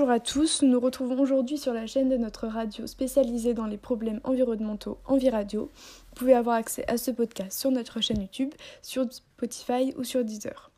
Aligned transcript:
Bonjour 0.00 0.14
à 0.14 0.18
tous, 0.18 0.62
nous 0.62 0.70
nous 0.70 0.80
retrouvons 0.80 1.20
aujourd'hui 1.20 1.58
sur 1.58 1.74
la 1.74 1.86
chaîne 1.86 2.08
de 2.08 2.16
notre 2.16 2.46
radio 2.46 2.86
spécialisée 2.86 3.52
dans 3.52 3.66
les 3.66 3.76
problèmes 3.76 4.22
environnementaux 4.24 4.96
Enviradio. 5.04 5.64
Vous 5.64 6.14
pouvez 6.14 6.32
avoir 6.32 6.56
accès 6.56 6.86
à 6.88 6.96
ce 6.96 7.10
podcast 7.10 7.60
sur 7.60 7.70
notre 7.70 8.00
chaîne 8.00 8.22
YouTube, 8.22 8.48
sur 8.80 9.04
Spotify 9.12 9.92
ou 9.98 10.04
sur 10.04 10.24
Deezer. 10.24 10.70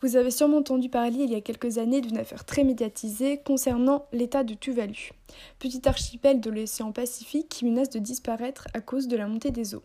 Vous 0.00 0.16
avez 0.16 0.32
sûrement 0.32 0.56
entendu 0.56 0.88
parler 0.88 1.18
il 1.20 1.30
y 1.30 1.36
a 1.36 1.40
quelques 1.40 1.78
années 1.78 2.00
d'une 2.00 2.18
affaire 2.18 2.44
très 2.44 2.64
médiatisée 2.64 3.40
concernant 3.44 4.06
l'état 4.12 4.42
de 4.42 4.54
Tuvalu, 4.54 5.12
petit 5.60 5.88
archipel 5.88 6.40
de 6.40 6.50
l'océan 6.50 6.90
Pacifique 6.90 7.48
qui 7.48 7.64
menace 7.64 7.90
de 7.90 8.00
disparaître 8.00 8.66
à 8.74 8.80
cause 8.80 9.06
de 9.06 9.16
la 9.16 9.28
montée 9.28 9.52
des 9.52 9.76
eaux. 9.76 9.84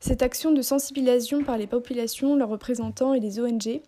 Cette 0.00 0.22
action 0.22 0.52
de 0.52 0.62
sensibilisation 0.62 1.42
par 1.42 1.58
les 1.58 1.66
populations, 1.66 2.36
leurs 2.36 2.48
représentants 2.48 3.14
et 3.14 3.20
les 3.20 3.40
ONG 3.40 3.80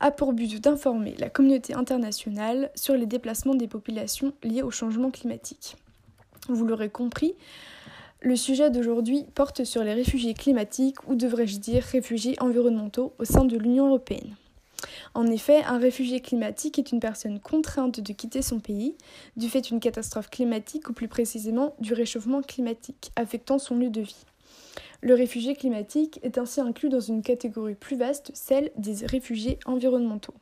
a 0.00 0.10
pour 0.10 0.32
but 0.32 0.60
d'informer 0.60 1.14
la 1.18 1.30
communauté 1.30 1.74
internationale 1.74 2.70
sur 2.74 2.94
les 2.94 3.06
déplacements 3.06 3.54
des 3.54 3.68
populations 3.68 4.32
liés 4.42 4.62
au 4.62 4.70
changement 4.70 5.10
climatique. 5.10 5.76
Vous 6.48 6.64
l'aurez 6.64 6.90
compris, 6.90 7.34
le 8.20 8.36
sujet 8.36 8.70
d'aujourd'hui 8.70 9.24
porte 9.34 9.64
sur 9.64 9.84
les 9.84 9.94
réfugiés 9.94 10.34
climatiques, 10.34 11.06
ou 11.08 11.14
devrais-je 11.14 11.58
dire 11.58 11.82
réfugiés 11.82 12.36
environnementaux, 12.40 13.12
au 13.18 13.24
sein 13.24 13.44
de 13.44 13.56
l'Union 13.56 13.88
européenne. 13.88 14.34
En 15.14 15.26
effet, 15.26 15.62
un 15.64 15.78
réfugié 15.78 16.20
climatique 16.20 16.78
est 16.78 16.92
une 16.92 17.00
personne 17.00 17.40
contrainte 17.40 18.00
de 18.00 18.12
quitter 18.12 18.42
son 18.42 18.60
pays 18.60 18.96
du 19.36 19.48
fait 19.48 19.60
d'une 19.62 19.80
catastrophe 19.80 20.30
climatique 20.30 20.88
ou 20.88 20.92
plus 20.92 21.08
précisément 21.08 21.74
du 21.78 21.94
réchauffement 21.94 22.42
climatique 22.42 23.12
affectant 23.16 23.58
son 23.58 23.76
lieu 23.76 23.90
de 23.90 24.02
vie. 24.02 24.24
Le 25.00 25.14
réfugié 25.14 25.54
climatique 25.54 26.18
est 26.22 26.38
ainsi 26.38 26.60
inclus 26.60 26.88
dans 26.88 27.00
une 27.00 27.22
catégorie 27.22 27.74
plus 27.74 27.96
vaste, 27.96 28.30
celle 28.34 28.70
des 28.76 29.06
réfugiés 29.06 29.58
environnementaux. 29.66 30.34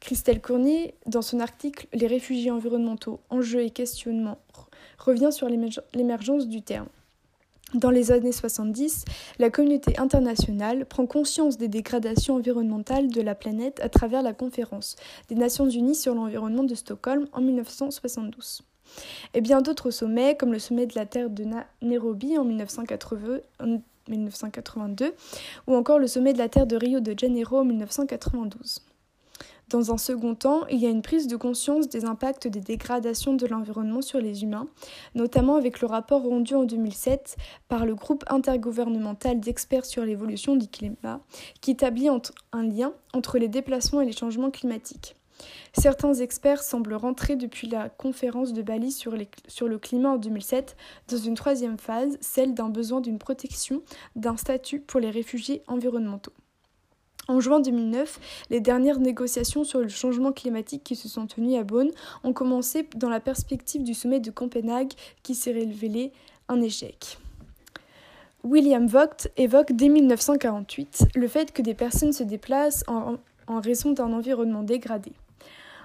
Christelle 0.00 0.40
Cournier, 0.40 0.94
dans 1.06 1.22
son 1.22 1.40
article 1.40 1.86
Les 1.92 2.06
réfugiés 2.06 2.50
environnementaux, 2.50 3.20
enjeux 3.28 3.62
et 3.62 3.70
questionnements, 3.70 4.38
revient 4.98 5.30
sur 5.30 5.48
l'émergence 5.48 6.48
du 6.48 6.62
terme. 6.62 6.88
Dans 7.74 7.90
les 7.90 8.10
années 8.10 8.32
70, 8.32 9.04
la 9.38 9.48
communauté 9.48 9.96
internationale 9.98 10.86
prend 10.86 11.06
conscience 11.06 11.56
des 11.56 11.68
dégradations 11.68 12.34
environnementales 12.34 13.10
de 13.10 13.20
la 13.20 13.36
planète 13.36 13.78
à 13.80 13.88
travers 13.88 14.22
la 14.22 14.32
conférence 14.32 14.96
des 15.28 15.36
Nations 15.36 15.68
Unies 15.68 15.94
sur 15.94 16.14
l'environnement 16.14 16.64
de 16.64 16.74
Stockholm 16.74 17.28
en 17.32 17.40
1972 17.40 18.62
et 19.34 19.40
bien 19.40 19.62
d'autres 19.62 19.90
sommets, 19.90 20.36
comme 20.36 20.52
le 20.52 20.58
sommet 20.58 20.86
de 20.86 20.94
la 20.94 21.06
Terre 21.06 21.30
de 21.30 21.46
Nairobi 21.82 22.38
en 22.38 22.44
1982, 22.44 25.14
ou 25.66 25.74
encore 25.74 25.98
le 25.98 26.06
sommet 26.06 26.32
de 26.32 26.38
la 26.38 26.48
Terre 26.48 26.66
de 26.66 26.76
Rio 26.76 27.00
de 27.00 27.14
Janeiro 27.18 27.58
en 27.58 27.64
1992. 27.64 28.82
Dans 29.70 29.92
un 29.92 29.98
second 29.98 30.34
temps, 30.34 30.66
il 30.66 30.78
y 30.78 30.86
a 30.86 30.90
une 30.90 31.00
prise 31.00 31.28
de 31.28 31.36
conscience 31.36 31.88
des 31.88 32.04
impacts 32.04 32.48
des 32.48 32.60
dégradations 32.60 33.34
de 33.34 33.46
l'environnement 33.46 34.02
sur 34.02 34.18
les 34.18 34.42
humains, 34.42 34.66
notamment 35.14 35.54
avec 35.54 35.80
le 35.80 35.86
rapport 35.86 36.22
rendu 36.22 36.56
en 36.56 36.64
2007 36.64 37.36
par 37.68 37.86
le 37.86 37.94
groupe 37.94 38.24
intergouvernemental 38.28 39.38
d'experts 39.38 39.84
sur 39.84 40.04
l'évolution 40.04 40.56
du 40.56 40.66
climat, 40.66 41.20
qui 41.60 41.70
établit 41.70 42.08
un 42.08 42.62
lien 42.64 42.92
entre 43.14 43.38
les 43.38 43.46
déplacements 43.46 44.00
et 44.00 44.06
les 44.06 44.12
changements 44.12 44.50
climatiques. 44.50 45.14
Certains 45.72 46.14
experts 46.14 46.62
semblent 46.62 46.94
rentrer 46.94 47.36
depuis 47.36 47.68
la 47.68 47.88
conférence 47.88 48.52
de 48.52 48.62
Bali 48.62 48.90
sur, 48.90 49.12
le 49.12 49.78
climat 49.78 50.10
en 50.10 50.16
2007 50.16 50.76
dans 51.08 51.16
une 51.16 51.34
troisième 51.34 51.78
phase, 51.78 52.18
celle 52.20 52.54
d'un 52.54 52.68
besoin 52.68 53.00
d'une 53.00 53.18
protection, 53.18 53.82
d'un 54.16 54.36
statut 54.36 54.80
pour 54.80 55.00
les 55.00 55.10
réfugiés 55.10 55.62
environnementaux. 55.68 56.32
En 57.28 57.38
juin 57.38 57.60
2009, 57.60 58.18
les 58.50 58.60
dernières 58.60 58.98
négociations 58.98 59.62
sur 59.62 59.78
le 59.78 59.88
changement 59.88 60.32
climatique 60.32 60.82
qui 60.82 60.96
se 60.96 61.08
sont 61.08 61.26
tenues 61.26 61.56
à 61.56 61.62
Bonn 61.62 61.90
ont 62.24 62.32
commencé 62.32 62.88
dans 62.96 63.08
la 63.08 63.20
perspective 63.20 63.84
du 63.84 63.94
sommet 63.94 64.18
de 64.18 64.32
Copenhague 64.32 64.92
qui 65.22 65.36
s'est 65.36 65.52
révélé 65.52 66.12
un 66.48 66.60
échec. 66.60 67.18
William 68.42 68.86
Vogt 68.86 69.28
évoque 69.36 69.72
dès 69.72 69.88
1948 69.90 71.08
le 71.14 71.28
fait 71.28 71.52
que 71.52 71.62
des 71.62 71.74
personnes 71.74 72.12
se 72.12 72.24
déplacent 72.24 72.84
en 72.88 73.60
raison 73.60 73.92
d'un 73.92 74.12
environnement 74.12 74.62
dégradé. 74.62 75.12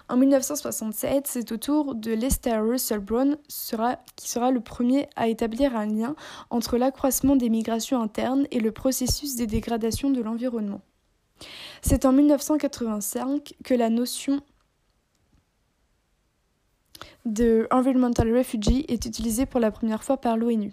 En 0.07 0.17
1967, 0.17 1.25
c'est 1.25 1.51
au 1.51 1.57
tour 1.57 1.95
de 1.95 2.11
Lester 2.11 2.57
Russell 2.57 2.99
Brown 2.99 3.37
qui 3.47 4.29
sera 4.29 4.51
le 4.51 4.59
premier 4.59 5.07
à 5.15 5.27
établir 5.27 5.75
un 5.75 5.87
lien 5.87 6.15
entre 6.51 6.77
l'accroissement 6.77 7.35
des 7.35 7.49
migrations 7.49 8.01
internes 8.01 8.45
et 8.51 8.59
le 8.59 8.71
processus 8.71 9.35
des 9.35 9.47
dégradations 9.47 10.11
de 10.11 10.21
l'environnement. 10.21 10.81
C'est 11.81 12.05
en 12.05 12.13
1985 12.13 13.55
que 13.63 13.73
la 13.73 13.89
notion 13.89 14.41
de 17.25 17.67
environmental 17.71 18.35
refugee 18.35 18.85
est 18.87 19.05
utilisée 19.05 19.47
pour 19.47 19.59
la 19.59 19.71
première 19.71 20.03
fois 20.03 20.17
par 20.17 20.37
l'ONU. 20.37 20.71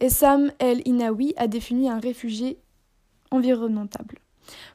Essam 0.00 0.52
El 0.58 0.82
Inawi 0.86 1.34
a 1.36 1.46
défini 1.46 1.88
un 1.88 2.00
réfugié 2.00 2.58
environnemental. 3.30 4.06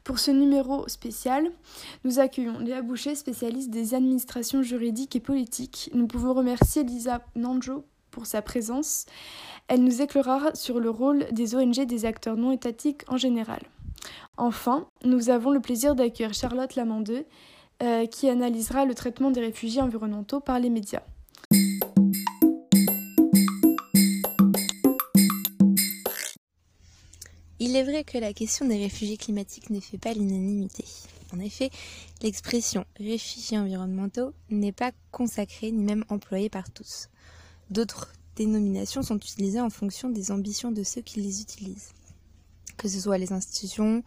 Pour 0.04 0.20
ce 0.20 0.32
numéro 0.32 0.88
spécial, 0.88 1.52
nous 2.04 2.20
accueillons 2.20 2.60
Léa 2.60 2.82
Boucher, 2.82 3.16
spécialiste 3.16 3.70
des 3.70 3.94
administrations 3.94 4.62
juridiques 4.62 5.16
et 5.16 5.20
politiques. 5.20 5.90
Nous 5.94 6.08
pouvons 6.08 6.34
remercier 6.34 6.84
Lisa 6.84 7.22
Nanjo 7.36 7.86
pour 8.12 8.26
sa 8.26 8.42
présence. 8.42 9.06
Elle 9.68 9.84
nous 9.84 10.02
éclairera 10.02 10.54
sur 10.54 10.80
le 10.80 10.90
rôle 10.90 11.26
des 11.32 11.56
ONG 11.56 11.80
et 11.80 11.86
des 11.86 12.06
acteurs 12.06 12.38
non 12.38 12.52
étatiques 12.52 13.04
en 13.08 13.18
général. 13.18 13.62
Enfin, 14.38 14.88
nous 15.04 15.30
avons 15.30 15.52
le 15.52 15.60
plaisir 15.60 15.96
d'accueillir 15.96 16.34
Charlotte 16.34 16.76
Lamandeux, 16.76 17.26
euh, 17.84 18.06
qui 18.06 18.30
analysera 18.30 18.86
le 18.86 18.94
traitement 18.94 19.32
des 19.32 19.42
réfugiés 19.42 19.82
environnementaux 19.82 20.40
par 20.40 20.60
les 20.60 20.70
médias. 20.70 21.02
Il 27.64 27.76
est 27.76 27.84
vrai 27.84 28.04
que 28.04 28.18
la 28.18 28.34
question 28.34 28.66
des 28.66 28.80
réfugiés 28.80 29.18
climatiques 29.18 29.70
ne 29.70 29.80
fait 29.80 30.00
pas 30.00 30.16
l'unanimité. 30.16 30.84
En 31.32 31.40
effet, 31.40 31.70
l'expression 32.24 32.86
réfugiés 32.98 33.60
environnementaux 33.60 34.34
n'est 34.50 34.72
pas 34.72 34.92
consacrée 35.12 35.70
ni 35.72 35.84
même 35.84 36.04
employée 36.10 36.50
par 36.50 36.72
tous. 36.72 37.08
D'autres 37.70 38.14
dénominations 38.36 39.04
sont 39.04 39.18
utilisées 39.18 39.62
en 39.62 39.70
fonction 39.70 40.10
des 40.10 40.32
ambitions 40.32 40.72
de 40.72 40.82
ceux 40.82 41.02
qui 41.02 41.22
les 41.22 41.44
utilisent, 41.44 41.92
que 42.78 42.88
ce 42.88 43.00
soit 43.00 43.20
les 43.20 43.32
institutions 43.32 44.02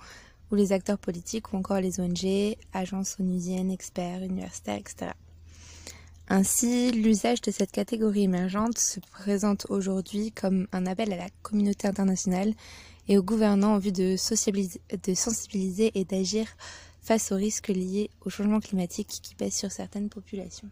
ou 0.51 0.57
les 0.57 0.73
acteurs 0.73 0.99
politiques 0.99 1.53
ou 1.53 1.57
encore 1.57 1.79
les 1.79 2.01
ONG, 2.01 2.57
agences 2.73 3.21
onusiennes, 3.21 3.71
experts, 3.71 4.25
universitaires, 4.25 4.79
etc. 4.79 5.13
Ainsi, 6.27 6.91
l'usage 6.91 7.41
de 7.43 7.53
cette 7.53 7.71
catégorie 7.71 8.25
émergente 8.25 8.79
se 8.79 8.99
présente 8.99 9.67
aujourd'hui 9.69 10.33
comme 10.33 10.67
un 10.73 10.87
appel 10.87 11.13
à 11.13 11.17
la 11.17 11.29
communauté 11.43 11.87
internationale 11.87 12.53
et 13.09 13.19
aux 13.19 13.23
gouvernants 13.23 13.75
en 13.75 13.79
vue 13.79 13.93
de, 13.93 14.17
sensibiliser 14.17 15.93
et 15.95 16.05
d'agir 16.05 16.47
face 17.01 17.33
aux 17.33 17.37
risques 17.37 17.69
liés 17.69 18.11
au 18.25 18.31
changement 18.31 18.61
climatique 18.61 19.21
qui 19.23 19.35
pèsent 19.35 19.57
sur 19.57 19.71
certaines 19.71 20.09
populations. 20.09 20.69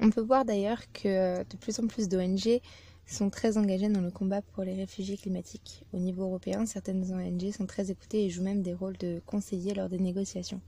On 0.00 0.10
peut 0.10 0.20
voir 0.20 0.44
d'ailleurs 0.44 0.80
que 0.92 1.42
de 1.44 1.56
plus 1.56 1.78
en 1.80 1.86
plus 1.86 2.08
d'ONG 2.08 2.60
sont 3.06 3.30
très 3.30 3.58
engagées 3.58 3.88
dans 3.88 4.00
le 4.00 4.10
combat 4.10 4.42
pour 4.42 4.64
les 4.64 4.74
réfugiés 4.74 5.16
climatiques. 5.16 5.84
Au 5.92 5.98
niveau 5.98 6.24
européen, 6.24 6.66
certaines 6.66 7.12
ONG 7.12 7.52
sont 7.52 7.66
très 7.66 7.90
écoutées 7.90 8.24
et 8.24 8.30
jouent 8.30 8.42
même 8.42 8.62
des 8.62 8.74
rôles 8.74 8.96
de 8.96 9.20
conseillers 9.26 9.74
lors 9.74 9.88
des 9.88 9.98
négociations. 9.98 10.60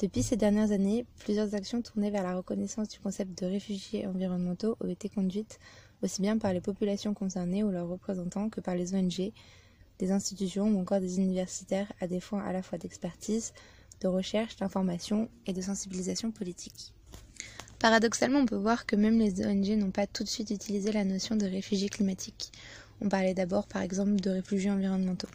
Depuis 0.00 0.22
ces 0.22 0.36
dernières 0.36 0.72
années, 0.72 1.06
plusieurs 1.20 1.54
actions 1.54 1.80
tournées 1.80 2.10
vers 2.10 2.24
la 2.24 2.34
reconnaissance 2.34 2.88
du 2.88 2.98
concept 2.98 3.40
de 3.40 3.46
réfugiés 3.46 4.06
environnementaux 4.06 4.76
ont 4.80 4.88
été 4.88 5.08
conduites 5.08 5.60
aussi 6.02 6.20
bien 6.20 6.38
par 6.38 6.52
les 6.52 6.60
populations 6.60 7.14
concernées 7.14 7.62
ou 7.62 7.70
leurs 7.70 7.88
représentants 7.88 8.48
que 8.48 8.60
par 8.60 8.74
les 8.74 8.94
ONG, 8.94 9.32
des 10.02 10.10
institutions 10.10 10.66
ou 10.66 10.80
encore 10.80 10.98
des 10.98 11.18
universitaires 11.20 11.92
à 12.00 12.08
des 12.08 12.18
fins 12.18 12.40
à 12.40 12.52
la 12.52 12.60
fois 12.60 12.76
d'expertise, 12.76 13.52
de 14.00 14.08
recherche, 14.08 14.56
d'information 14.56 15.28
et 15.46 15.52
de 15.52 15.60
sensibilisation 15.60 16.32
politique. 16.32 16.92
Paradoxalement, 17.78 18.40
on 18.40 18.46
peut 18.46 18.56
voir 18.56 18.84
que 18.84 18.96
même 18.96 19.20
les 19.20 19.46
ONG 19.46 19.78
n'ont 19.78 19.92
pas 19.92 20.08
tout 20.08 20.24
de 20.24 20.28
suite 20.28 20.50
utilisé 20.50 20.90
la 20.90 21.04
notion 21.04 21.36
de 21.36 21.46
réfugiés 21.46 21.88
climatiques. 21.88 22.50
On 23.00 23.08
parlait 23.08 23.34
d'abord 23.34 23.68
par 23.68 23.82
exemple 23.82 24.16
de 24.16 24.30
réfugiés 24.30 24.72
environnementaux. 24.72 25.28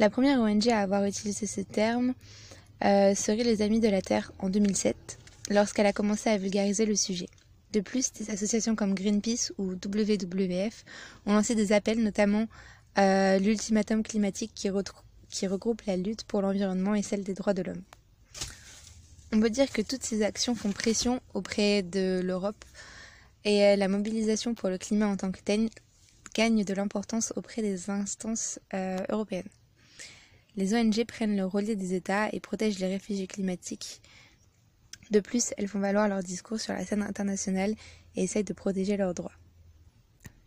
La 0.00 0.10
première 0.10 0.40
ONG 0.40 0.68
à 0.68 0.80
avoir 0.80 1.04
utilisé 1.04 1.46
ce 1.46 1.60
terme 1.60 2.14
euh, 2.84 3.14
serait 3.14 3.44
les 3.44 3.62
Amis 3.62 3.78
de 3.78 3.88
la 3.88 4.02
Terre 4.02 4.32
en 4.40 4.50
2007, 4.50 5.18
lorsqu'elle 5.48 5.86
a 5.86 5.92
commencé 5.92 6.28
à 6.28 6.38
vulgariser 6.38 6.86
le 6.86 6.96
sujet. 6.96 7.28
De 7.72 7.78
plus, 7.78 8.12
des 8.12 8.30
associations 8.30 8.74
comme 8.74 8.94
Greenpeace 8.94 9.52
ou 9.56 9.74
WWF 9.74 10.84
ont 11.26 11.34
lancé 11.34 11.54
des 11.54 11.72
appels, 11.72 12.02
notamment 12.02 12.48
l'ultimatum 12.96 14.02
climatique 14.02 14.52
qui, 14.54 14.68
regroupe 15.48 15.82
la 15.82 15.96
lutte 15.96 16.24
pour 16.24 16.42
l'environnement 16.42 16.94
et 16.94 17.02
celle 17.02 17.24
des 17.24 17.34
droits 17.34 17.54
de 17.54 17.62
l'homme. 17.62 17.82
On 19.32 19.40
peut 19.40 19.50
dire 19.50 19.70
que 19.70 19.82
toutes 19.82 20.02
ces 20.02 20.22
actions 20.22 20.56
font 20.56 20.72
pression 20.72 21.20
auprès 21.34 21.82
de 21.82 22.20
l'Europe 22.24 22.64
et 23.44 23.64
euh, 23.64 23.76
la 23.76 23.86
mobilisation 23.86 24.54
pour 24.54 24.68
le 24.68 24.76
climat 24.76 25.06
en 25.06 25.16
tant 25.16 25.30
que 25.30 25.40
tel 25.40 25.70
gagne 26.34 26.64
de 26.64 26.74
l'importance 26.74 27.32
auprès 27.36 27.62
des 27.62 27.90
instances 27.90 28.58
euh, 28.74 28.98
européennes. 29.08 29.48
Les 30.56 30.74
ONG 30.74 31.04
prennent 31.04 31.36
le 31.36 31.46
relais 31.46 31.76
des 31.76 31.94
États 31.94 32.28
et 32.32 32.40
protègent 32.40 32.80
les 32.80 32.88
réfugiés 32.88 33.28
climatiques. 33.28 34.00
De 35.10 35.20
plus, 35.20 35.54
elles 35.56 35.68
font 35.68 35.78
valoir 35.78 36.08
leur 36.08 36.22
discours 36.22 36.60
sur 36.60 36.72
la 36.72 36.84
scène 36.84 37.02
internationale 37.02 37.74
et 38.16 38.24
essayent 38.24 38.44
de 38.44 38.52
protéger 38.52 38.96
leurs 38.96 39.14
droits. 39.14 39.32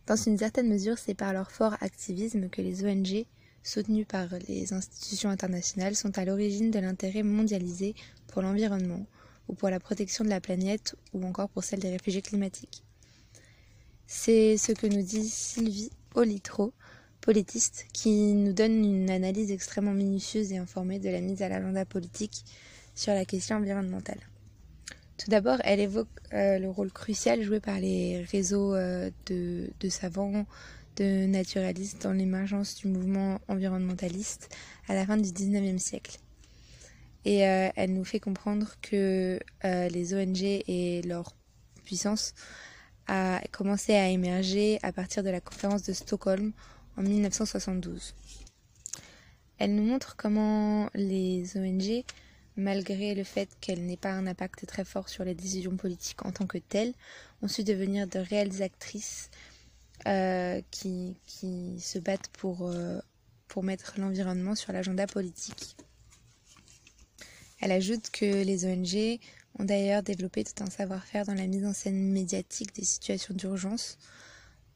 Dans 0.06 0.16
une 0.16 0.36
certaine 0.36 0.68
mesure, 0.68 0.98
c'est 0.98 1.14
par 1.14 1.32
leur 1.32 1.50
fort 1.50 1.76
activisme 1.80 2.50
que 2.50 2.60
les 2.60 2.84
ONG, 2.84 3.24
soutenues 3.62 4.04
par 4.04 4.28
les 4.48 4.74
institutions 4.74 5.30
internationales, 5.30 5.96
sont 5.96 6.18
à 6.18 6.26
l'origine 6.26 6.70
de 6.70 6.78
l'intérêt 6.78 7.22
mondialisé 7.22 7.94
pour 8.26 8.42
l'environnement, 8.42 9.06
ou 9.48 9.54
pour 9.54 9.70
la 9.70 9.80
protection 9.80 10.22
de 10.22 10.28
la 10.28 10.42
planète, 10.42 10.94
ou 11.14 11.24
encore 11.24 11.48
pour 11.48 11.64
celle 11.64 11.80
des 11.80 11.88
réfugiés 11.88 12.20
climatiques. 12.20 12.82
C'est 14.06 14.58
ce 14.58 14.72
que 14.72 14.86
nous 14.86 15.02
dit 15.02 15.26
Sylvie 15.26 15.90
Olitro, 16.14 16.74
politiste, 17.22 17.86
qui 17.94 18.34
nous 18.34 18.52
donne 18.52 18.84
une 18.84 19.08
analyse 19.08 19.50
extrêmement 19.50 19.94
minutieuse 19.94 20.52
et 20.52 20.58
informée 20.58 20.98
de 20.98 21.08
la 21.08 21.22
mise 21.22 21.40
à 21.40 21.48
l'agenda 21.48 21.86
politique 21.86 22.44
sur 22.94 23.14
la 23.14 23.24
question 23.24 23.56
environnementale. 23.56 24.20
Tout 25.16 25.30
d'abord, 25.30 25.58
elle 25.62 25.80
évoque 25.80 26.08
euh, 26.32 26.58
le 26.58 26.68
rôle 26.68 26.90
crucial 26.90 27.42
joué 27.42 27.60
par 27.60 27.78
les 27.78 28.22
réseaux 28.24 28.74
euh, 28.74 29.10
de, 29.26 29.88
savants, 29.88 30.44
de 30.96 31.26
naturalistes 31.26 32.02
dans 32.02 32.12
l'émergence 32.12 32.74
du 32.74 32.88
mouvement 32.88 33.40
environnementaliste 33.46 34.54
à 34.88 34.94
la 34.94 35.06
fin 35.06 35.16
du 35.16 35.30
19e 35.30 35.78
siècle. 35.78 36.18
Et 37.24 37.46
euh, 37.46 37.70
elle 37.76 37.94
nous 37.94 38.04
fait 38.04 38.20
comprendre 38.20 38.74
que 38.82 39.38
les 39.62 40.14
ONG 40.14 40.42
et 40.42 41.00
leur 41.06 41.34
puissance 41.84 42.34
a 43.06 43.40
commencé 43.52 43.94
à 43.94 44.08
émerger 44.08 44.78
à 44.82 44.92
partir 44.92 45.22
de 45.22 45.30
la 45.30 45.40
conférence 45.40 45.82
de 45.84 45.92
Stockholm 45.92 46.52
en 46.96 47.02
1972. 47.02 48.14
Elle 49.58 49.74
nous 49.74 49.84
montre 49.84 50.16
comment 50.16 50.90
les 50.94 51.56
ONG, 51.56 52.04
malgré 52.56 53.14
le 53.14 53.24
fait 53.24 53.48
qu'elles 53.60 53.84
n'aient 53.84 53.96
pas 53.96 54.12
un 54.12 54.26
impact 54.26 54.66
très 54.66 54.84
fort 54.84 55.08
sur 55.08 55.24
les 55.24 55.34
décisions 55.34 55.76
politiques 55.76 56.24
en 56.24 56.32
tant 56.32 56.46
que 56.46 56.58
telles, 56.58 56.94
ont 57.42 57.48
su 57.48 57.64
devenir 57.64 58.06
de 58.06 58.18
réelles 58.18 58.62
actrices 58.62 59.30
euh, 60.06 60.60
qui, 60.70 61.16
se 61.78 61.98
battent 61.98 62.30
euh, 62.44 63.00
pour 63.48 63.62
mettre 63.62 63.94
l'environnement 63.98 64.54
sur 64.54 64.72
l'agenda 64.72 65.06
politique. 65.06 65.76
Elle 67.60 67.72
ajoute 67.72 68.10
que 68.10 68.44
les 68.44 68.66
ONG 68.66 69.18
ont 69.58 69.64
d'ailleurs 69.64 70.02
développé 70.02 70.44
tout 70.44 70.62
un 70.62 70.70
savoir-faire 70.70 71.24
dans 71.24 71.34
la 71.34 71.46
mise 71.46 71.64
en 71.64 71.72
scène 71.72 72.12
médiatique 72.12 72.74
des 72.74 72.84
situations 72.84 73.34
d'urgence, 73.34 73.98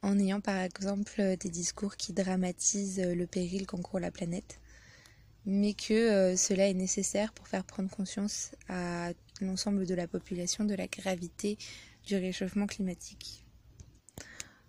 en 0.02 0.18
ayant 0.18 0.40
par 0.40 0.58
exemple 0.58 1.36
des 1.36 1.48
discours 1.50 1.96
qui 1.96 2.12
dramatisent 2.12 3.00
le 3.00 3.26
péril 3.26 3.66
qu'encourt 3.66 4.00
la 4.00 4.10
planète, 4.10 4.58
mais 5.50 5.72
que 5.72 5.94
euh, 5.94 6.36
cela 6.36 6.68
est 6.68 6.74
nécessaire 6.74 7.32
pour 7.32 7.48
faire 7.48 7.64
prendre 7.64 7.88
conscience 7.88 8.50
à 8.68 9.12
l'ensemble 9.40 9.86
de 9.86 9.94
la 9.94 10.06
population 10.06 10.64
de 10.64 10.74
la 10.74 10.86
gravité 10.86 11.56
du 12.06 12.16
réchauffement 12.16 12.66
climatique. 12.66 13.46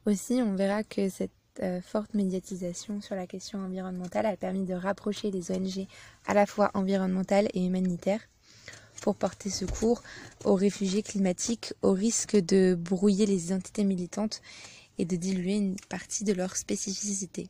Aussi, 0.05 0.35
on 0.35 0.55
verra 0.55 0.85
que 0.85 1.09
cette 1.09 1.31
euh, 1.61 1.81
forte 1.81 2.13
médiatisation 2.13 3.01
sur 3.01 3.15
la 3.15 3.27
question 3.27 3.59
environnementale 3.59 4.25
a 4.25 4.37
permis 4.37 4.63
de 4.63 4.73
rapprocher 4.73 5.31
les 5.31 5.51
ONG 5.51 5.85
à 6.25 6.33
la 6.33 6.45
fois 6.45 6.71
environnementales 6.73 7.49
et 7.53 7.65
humanitaires 7.65 8.21
pour 9.01 9.17
porter 9.17 9.49
secours 9.49 10.01
aux 10.45 10.55
réfugiés 10.55 11.03
climatiques 11.03 11.73
au 11.81 11.91
risque 11.91 12.37
de 12.37 12.73
brouiller 12.75 13.25
les 13.25 13.47
identités 13.47 13.83
militantes 13.83 14.41
et 14.97 15.03
de 15.03 15.17
diluer 15.17 15.57
une 15.57 15.75
partie 15.89 16.23
de 16.23 16.31
leur 16.31 16.55
spécificité. 16.55 17.49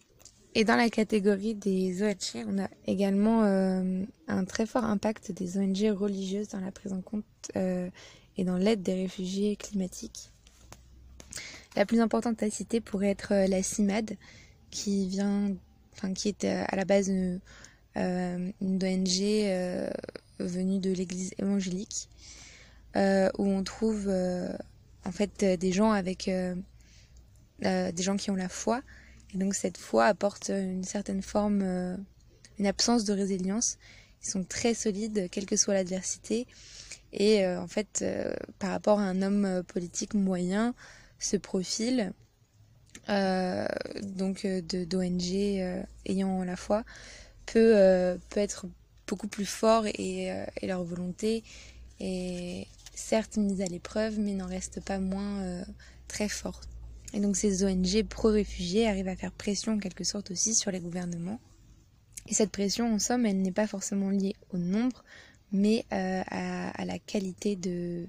Et 0.59 0.65
dans 0.65 0.75
la 0.75 0.89
catégorie 0.89 1.55
des 1.55 2.03
ONG, 2.03 2.45
on 2.45 2.61
a 2.61 2.67
également 2.85 3.43
euh, 3.45 4.03
un 4.27 4.43
très 4.43 4.65
fort 4.65 4.83
impact 4.83 5.31
des 5.31 5.57
ONG 5.57 5.97
religieuses 5.97 6.49
dans 6.49 6.59
la 6.59 6.69
prise 6.69 6.91
en 6.91 6.99
compte 6.99 7.23
euh, 7.55 7.89
et 8.35 8.43
dans 8.43 8.57
l'aide 8.57 8.81
des 8.81 8.93
réfugiés 8.93 9.55
climatiques. 9.55 10.31
La 11.77 11.85
plus 11.85 12.01
importante 12.01 12.43
à 12.43 12.49
citer 12.49 12.81
pourrait 12.81 13.07
être 13.07 13.31
euh, 13.31 13.47
la 13.47 13.63
CIMAD, 13.63 14.17
qui 14.69 15.07
vient, 15.07 15.53
enfin, 15.93 16.11
qui 16.11 16.27
est 16.27 16.43
à 16.43 16.75
la 16.75 16.83
base 16.83 17.07
une, 17.07 17.39
une 17.95 18.83
ONG 18.83 19.95
venue 20.39 20.79
de 20.79 20.91
l'Église 20.91 21.33
évangélique, 21.37 22.09
où 22.97 23.47
on 23.47 23.63
trouve 23.63 24.09
en 24.09 25.11
fait 25.13 25.45
des 25.57 25.71
gens 25.71 25.91
avec 25.93 26.29
des 27.59 28.03
gens 28.03 28.17
qui 28.17 28.29
ont 28.29 28.35
la 28.35 28.49
foi. 28.49 28.81
Et 29.33 29.37
donc 29.37 29.53
cette 29.53 29.77
foi 29.77 30.05
apporte 30.05 30.49
une 30.49 30.83
certaine 30.83 31.21
forme, 31.21 31.61
euh, 31.61 31.95
une 32.57 32.67
absence 32.67 33.03
de 33.03 33.13
résilience. 33.13 33.77
Ils 34.23 34.29
sont 34.29 34.43
très 34.43 34.73
solides, 34.73 35.29
quelle 35.31 35.45
que 35.45 35.55
soit 35.55 35.73
l'adversité. 35.73 36.47
Et 37.13 37.45
euh, 37.45 37.61
en 37.61 37.67
fait, 37.67 38.03
par 38.59 38.71
rapport 38.71 38.99
à 38.99 39.03
un 39.03 39.21
homme 39.21 39.63
politique 39.63 40.13
moyen, 40.13 40.73
ce 41.19 41.37
profil, 41.37 42.13
donc 43.07 44.45
d'ONG 44.45 45.85
ayant 46.05 46.43
la 46.43 46.55
foi, 46.55 46.83
peut, 47.47 48.19
peut 48.29 48.39
être 48.39 48.67
beaucoup 49.07 49.27
plus 49.27 49.45
fort 49.45 49.87
et 49.87 50.31
leur 50.61 50.83
volonté 50.83 51.43
est 51.99 52.67
certes 52.93 53.37
mise 53.37 53.61
à 53.61 53.65
l'épreuve, 53.65 54.19
mais 54.19 54.33
n'en 54.33 54.47
reste 54.47 54.81
pas 54.81 54.99
moins 54.99 55.63
très 56.07 56.29
forte. 56.29 56.69
Et 57.13 57.19
donc 57.19 57.35
ces 57.35 57.63
ONG 57.63 58.03
pro-réfugiés 58.03 58.87
arrivent 58.87 59.07
à 59.07 59.15
faire 59.15 59.31
pression 59.31 59.73
en 59.73 59.79
quelque 59.79 60.03
sorte 60.03 60.31
aussi 60.31 60.53
sur 60.53 60.71
les 60.71 60.79
gouvernements. 60.79 61.39
Et 62.27 62.33
cette 62.33 62.51
pression, 62.51 62.93
en 62.93 62.99
somme, 62.99 63.25
elle 63.25 63.41
n'est 63.41 63.51
pas 63.51 63.67
forcément 63.67 64.09
liée 64.09 64.35
au 64.51 64.57
nombre, 64.57 65.03
mais 65.51 65.85
euh, 65.91 66.21
à, 66.27 66.85
la 66.85 66.99
qualité 66.99 67.55
de, 67.55 68.07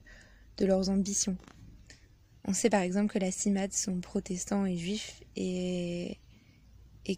leurs 0.61 0.91
ambitions. 0.91 1.38
On 2.44 2.52
sait 2.52 2.69
par 2.69 2.82
exemple 2.82 3.14
que 3.14 3.19
la 3.19 3.31
CIMAD 3.31 3.73
sont 3.73 3.99
protestants 4.00 4.67
et 4.67 4.76
juifs 4.76 5.23
et, 5.37 6.19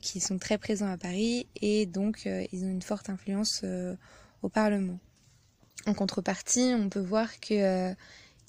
qui 0.00 0.20
sont 0.20 0.38
très 0.38 0.58
présents 0.58 0.88
à 0.88 0.96
Paris 0.96 1.48
et 1.60 1.84
donc 1.84 2.26
euh, 2.26 2.46
ils 2.50 2.64
ont 2.64 2.70
une 2.70 2.82
forte 2.82 3.10
influence 3.10 3.60
euh, 3.64 3.94
au 4.42 4.48
Parlement. 4.48 4.98
En 5.86 5.92
contrepartie, 5.92 6.72
on 6.74 6.88
peut 6.88 7.00
voir 7.00 7.40
qu'ils 7.40 7.96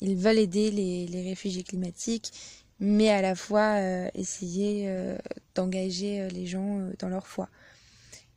veulent 0.01 0.37
aider 0.37 0.71
les 0.71 1.21
réfugiés 1.23 1.63
climatiques, 1.63 2.31
mais 2.79 3.09
à 3.09 3.21
la 3.21 3.35
fois 3.35 3.79
euh, 3.79 4.09
essayer 4.13 4.85
euh, 4.87 5.17
d'engager 5.55 6.21
euh, 6.21 6.27
les 6.29 6.45
gens 6.45 6.89
dans 6.99 7.09
leur 7.09 7.27
foi. 7.27 7.49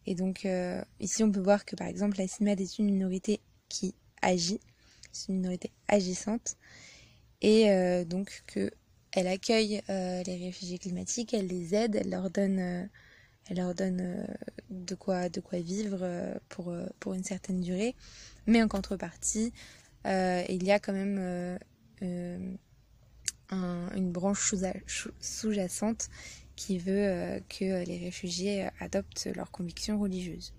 Et 0.07 0.15
donc 0.15 0.47
ici 1.01 1.25
on 1.25 1.33
peut 1.33 1.41
voir 1.41 1.65
que 1.65 1.75
par 1.75 1.89
exemple 1.89 2.17
la 2.19 2.29
CIMAD 2.29 2.61
est 2.61 2.79
une 2.79 2.87
minorité 2.87 3.41
qui 3.69 3.93
agit, 4.23 4.61
c'est 5.11 5.33
une 5.33 5.39
minorité 5.39 5.73
agissante, 5.89 6.55
et 7.43 8.05
donc 8.05 8.45
que 8.47 8.71
elle 9.11 9.27
accueille 9.27 9.83
les 9.89 10.37
réfugiés 10.41 10.79
climatiques, 10.79 11.35
elle 11.35 11.49
les 11.49 11.75
aide, 11.75 11.97
elle 11.97 12.11
leur 12.11 12.31
donne, 12.31 12.89
elle 13.51 13.57
leur 13.57 13.75
donne 13.75 14.29
de 14.71 14.95
quoi, 14.95 15.29
de 15.29 15.41
quoi 15.41 15.59
vivre 15.59 16.09
pour, 16.51 16.73
pour 17.01 17.15
une 17.15 17.25
certaine 17.25 17.61
durée, 17.61 17.97
mais 18.47 18.63
en 18.63 18.69
contrepartie, 18.69 19.53
il 20.05 20.63
y 20.63 20.71
a 20.71 20.79
quand 20.79 20.93
même 20.93 21.59
une 23.51 24.11
branche 24.11 24.55
sous-jacente 25.21 26.09
qui 26.57 26.79
veut 26.79 27.07
euh, 27.07 27.41
que 27.49 27.85
les 27.85 27.99
réfugiés 27.99 28.69
adoptent 28.81 29.29
leurs 29.37 29.51
convictions 29.51 30.01
religieuses. 30.01 30.53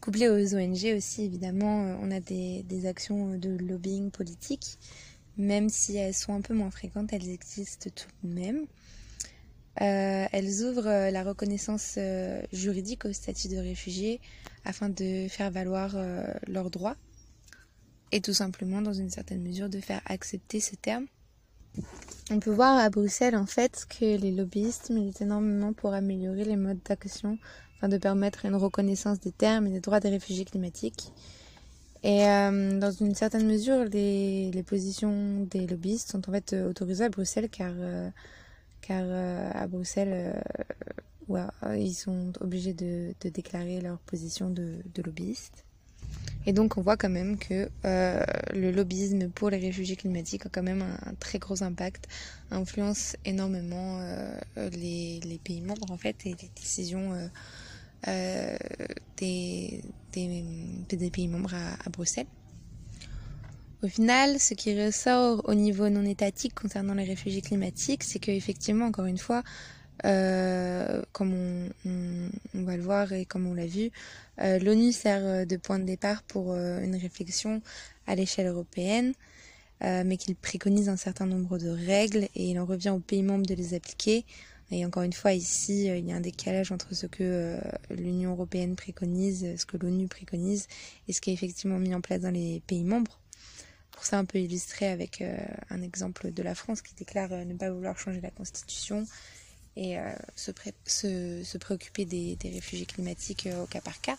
Couplé 0.00 0.28
aux 0.28 0.54
ONG 0.54 0.96
aussi, 0.96 1.24
évidemment, 1.24 1.84
euh, 1.84 1.96
on 2.00 2.10
a 2.10 2.20
des, 2.20 2.86
actions 2.86 3.36
de 3.36 3.50
lobbying 3.50 4.10
politique, 4.10 4.78
même 5.36 5.68
si 5.68 5.96
elles 5.96 6.14
sont 6.14 6.32
un 6.32 6.40
peu 6.40 6.54
moins 6.54 6.70
fréquentes, 6.70 7.12
elles 7.12 7.28
existent 7.28 7.90
tout 7.94 8.08
de 8.22 8.32
même. 8.32 8.66
Euh, 9.80 10.26
elles 10.32 10.64
ouvrent 10.64 11.10
la 11.10 11.22
reconnaissance 11.22 11.98
juridique 12.52 13.04
au 13.04 13.12
statut 13.12 13.48
de 13.48 13.58
réfugié 13.58 14.20
afin 14.64 14.88
de 14.88 15.26
faire 15.28 15.52
valoir 15.52 15.96
leurs 16.48 16.70
droits 16.70 16.96
et 18.10 18.20
tout 18.20 18.32
simplement, 18.32 18.82
dans 18.82 18.92
une 18.92 19.10
certaine 19.10 19.42
mesure, 19.42 19.68
de 19.68 19.80
faire 19.80 20.00
accepter 20.06 20.60
ce 20.60 20.74
terme 20.74 21.06
on 22.30 22.40
peut 22.40 22.50
voir 22.50 22.78
à 22.78 22.90
Bruxelles 22.90 23.36
en 23.36 23.46
fait 23.46 23.86
que 23.88 24.04
les 24.04 24.32
lobbyistes 24.32 24.90
militent 24.90 25.22
énormément 25.22 25.72
pour 25.72 25.94
améliorer 25.94 26.44
les 26.44 26.56
modes 26.56 26.80
d'action 26.86 27.38
afin 27.76 27.88
de 27.88 27.96
permettre 27.96 28.44
une 28.44 28.56
reconnaissance 28.56 29.20
des 29.20 29.32
termes 29.32 29.66
et 29.66 29.70
des 29.70 29.80
droits 29.80 30.00
des 30.00 30.10
réfugiés 30.10 30.44
climatiques. 30.44 31.12
Et 32.02 32.26
euh, 32.26 32.78
dans 32.78 32.90
une 32.90 33.14
certaine 33.14 33.46
mesure, 33.46 33.84
les, 33.84 34.64
positions 34.66 35.44
des 35.50 35.66
lobbyistes 35.66 36.10
sont 36.10 36.28
en 36.28 36.32
fait 36.32 36.52
autorisées 36.52 37.04
à 37.04 37.08
Bruxelles 37.08 37.48
car, 37.48 37.72
euh, 37.76 38.08
car 38.80 39.02
euh, 39.04 39.50
à 39.54 39.66
Bruxelles, 39.66 40.40
ils 41.76 41.94
sont 41.94 42.32
obligés 42.40 42.74
de, 42.74 43.14
déclarer 43.30 43.80
leur 43.80 43.98
position 44.00 44.50
de, 44.50 44.76
de 44.94 45.02
lobbyiste. 45.02 45.64
Et 46.46 46.52
donc 46.52 46.78
on 46.78 46.80
voit 46.80 46.96
quand 46.96 47.10
même 47.10 47.36
que 47.36 47.68
euh, 47.84 48.24
le 48.54 48.70
lobbyisme 48.70 49.28
pour 49.28 49.50
les 49.50 49.58
réfugiés 49.58 49.96
climatiques 49.96 50.46
a 50.46 50.48
quand 50.48 50.62
même 50.62 50.82
un, 50.82 51.14
très 51.20 51.38
gros 51.38 51.62
impact, 51.62 52.06
influence 52.50 53.16
énormément 53.24 54.00
euh, 54.00 54.38
les, 54.72 55.40
pays 55.44 55.60
membres 55.60 55.90
en 55.90 55.98
fait 55.98 56.16
et 56.24 56.30
les 56.30 56.50
décisions 56.56 57.12
des, 59.16 59.82
des, 60.12 61.10
pays 61.10 61.28
membres 61.28 61.54
à 61.54 61.90
Bruxelles. 61.90 62.26
Au 63.80 63.86
final, 63.86 64.40
ce 64.40 64.54
qui 64.54 64.74
ressort 64.74 65.42
au 65.44 65.54
niveau 65.54 65.88
non 65.88 66.04
étatique 66.04 66.52
concernant 66.52 66.94
les 66.94 67.04
réfugiés 67.04 67.42
climatiques, 67.42 68.02
c'est 68.02 68.18
qu'effectivement, 68.18 68.86
encore 68.86 69.04
une 69.04 69.18
fois, 69.18 69.44
euh, 70.04 71.02
comme 71.12 71.34
on, 71.84 72.62
va 72.62 72.76
le 72.76 72.82
voir 72.82 73.12
et 73.12 73.24
comme 73.24 73.46
on 73.46 73.54
l'a 73.54 73.66
vu, 73.66 73.90
euh, 74.40 74.58
l'ONU 74.58 74.92
sert 74.92 75.46
de 75.46 75.56
point 75.56 75.78
de 75.78 75.84
départ 75.84 76.22
pour 76.22 76.52
euh, 76.52 76.80
une 76.82 76.96
réflexion 76.96 77.62
à 78.06 78.14
l'échelle 78.14 78.46
européenne, 78.46 79.14
mais 79.80 80.16
qu'il 80.16 80.34
préconise 80.34 80.88
un 80.88 80.96
certain 80.96 81.26
nombre 81.26 81.56
de 81.56 81.68
règles 81.68 82.28
et 82.34 82.50
il 82.50 82.58
en 82.58 82.66
revient 82.66 82.90
aux 82.90 82.98
pays 82.98 83.22
membres 83.22 83.46
de 83.46 83.54
les 83.54 83.74
appliquer. 83.74 84.24
Et 84.70 84.84
encore 84.84 85.04
une 85.04 85.12
fois, 85.12 85.32
ici, 85.32 85.86
il 85.86 86.08
y 86.08 86.12
a 86.12 86.16
un 86.16 86.20
décalage 86.20 86.72
entre 86.72 86.94
ce 86.94 87.06
que 87.06 87.58
l'Union 87.90 88.32
européenne 88.32 88.74
préconise, 88.74 89.46
ce 89.56 89.66
que 89.66 89.76
l'ONU 89.76 90.08
préconise, 90.08 90.66
et 91.06 91.12
ce 91.12 91.20
qui 91.20 91.30
est 91.30 91.32
effectivement 91.32 91.78
mis 91.78 91.94
en 91.94 92.00
place 92.00 92.22
dans 92.22 92.32
les 92.32 92.60
pays 92.66 92.82
membres 92.82 93.20
pour 93.98 94.06
ça 94.06 94.16
un 94.16 94.24
peu 94.24 94.38
illustré 94.38 94.86
avec 94.86 95.20
euh, 95.20 95.36
un 95.70 95.82
exemple 95.82 96.30
de 96.30 96.42
la 96.44 96.54
France 96.54 96.82
qui 96.82 96.94
déclare 96.94 97.32
euh, 97.32 97.44
ne 97.44 97.54
pas 97.54 97.68
vouloir 97.68 97.98
changer 97.98 98.20
la 98.20 98.30
constitution 98.30 99.04
et 99.78 99.98
euh, 99.98 100.12
se, 100.36 101.56
préoccuper 101.58 102.04
des, 102.04 102.36
réfugiés 102.42 102.86
climatiques 102.86 103.48
au 103.62 103.66
cas 103.66 103.80
par 103.80 104.00
cas. 104.00 104.16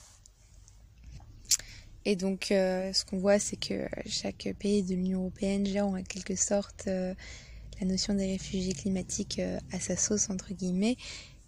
Et 2.06 2.16
donc 2.16 2.46
ce 2.50 3.06
qu'on 3.06 3.20
voit 3.20 3.40
c'est 3.40 3.58
que 3.58 3.88
chaque 4.08 4.48
pays 4.58 4.84
de 4.84 4.96
l'Union 4.96 5.20
européenne 5.20 5.66
gère 5.66 5.86
en 5.86 6.02
quelque 6.02 6.36
sorte 6.36 6.86
la 6.88 7.86
notion 7.86 8.14
des 8.14 8.26
réfugiés 8.26 8.74
climatiques 8.74 9.42
à 9.72 9.80
sa 9.80 9.98
sauce 9.98 10.30
entre 10.30 10.54
guillemets 10.54 10.98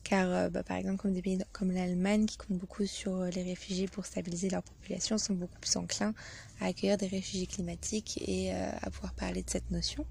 car 0.03 0.29
euh, 0.29 0.49
bah, 0.49 0.63
par 0.63 0.77
exemple 0.77 0.97
comme 0.97 1.13
des 1.13 1.21
pays 1.21 1.39
comme 1.51 1.71
l'Allemagne 1.71 2.25
qui 2.25 2.37
comptent 2.37 2.57
beaucoup 2.57 2.85
sur 2.85 3.15
euh, 3.15 3.29
les 3.29 3.43
réfugiés 3.43 3.87
pour 3.87 4.05
stabiliser 4.05 4.49
leur 4.49 4.63
population 4.63 5.17
sont 5.17 5.33
beaucoup 5.33 5.59
plus 5.59 5.75
enclins 5.77 6.13
à 6.59 6.65
accueillir 6.67 6.97
des 6.97 7.07
réfugiés 7.07 7.47
climatiques 7.47 8.21
et 8.27 8.53
euh, 8.53 8.69
à 8.81 8.89
pouvoir 8.89 9.13
parler 9.13 9.43
de 9.43 9.49
cette 9.49 9.69
notion. 9.71 10.05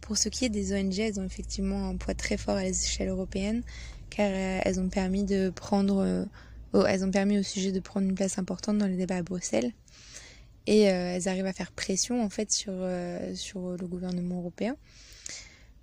Pour 0.00 0.18
ce 0.18 0.28
qui 0.28 0.44
est 0.44 0.48
des 0.48 0.72
ONG, 0.72 0.98
elles 0.98 1.20
ont 1.20 1.24
effectivement 1.24 1.88
un 1.88 1.96
poids 1.96 2.14
très 2.14 2.36
fort 2.36 2.56
à 2.56 2.62
l'échelle 2.62 3.08
européenne 3.08 3.62
car 4.08 4.30
elles 4.30 4.80
ont 4.80 4.88
permis 4.88 5.24
de 5.24 5.50
prendre 5.50 6.26
elles 6.72 7.04
ont 7.04 7.10
permis 7.10 7.38
au 7.38 7.42
sujet 7.42 7.70
de 7.70 7.80
prendre 7.80 8.08
une 8.08 8.14
place 8.14 8.38
importante 8.38 8.78
dans 8.78 8.86
les 8.86 8.96
débats 8.96 9.18
à 9.18 9.22
Bruxelles 9.22 9.72
et 10.66 10.80
elles 10.80 11.28
arrivent 11.28 11.46
à 11.46 11.52
faire 11.52 11.70
pression 11.70 12.22
en 12.22 12.28
fait 12.28 12.50
sur, 12.50 12.72
sur 13.34 13.76
le 13.76 13.86
gouvernement 13.86 14.38
européen 14.38 14.76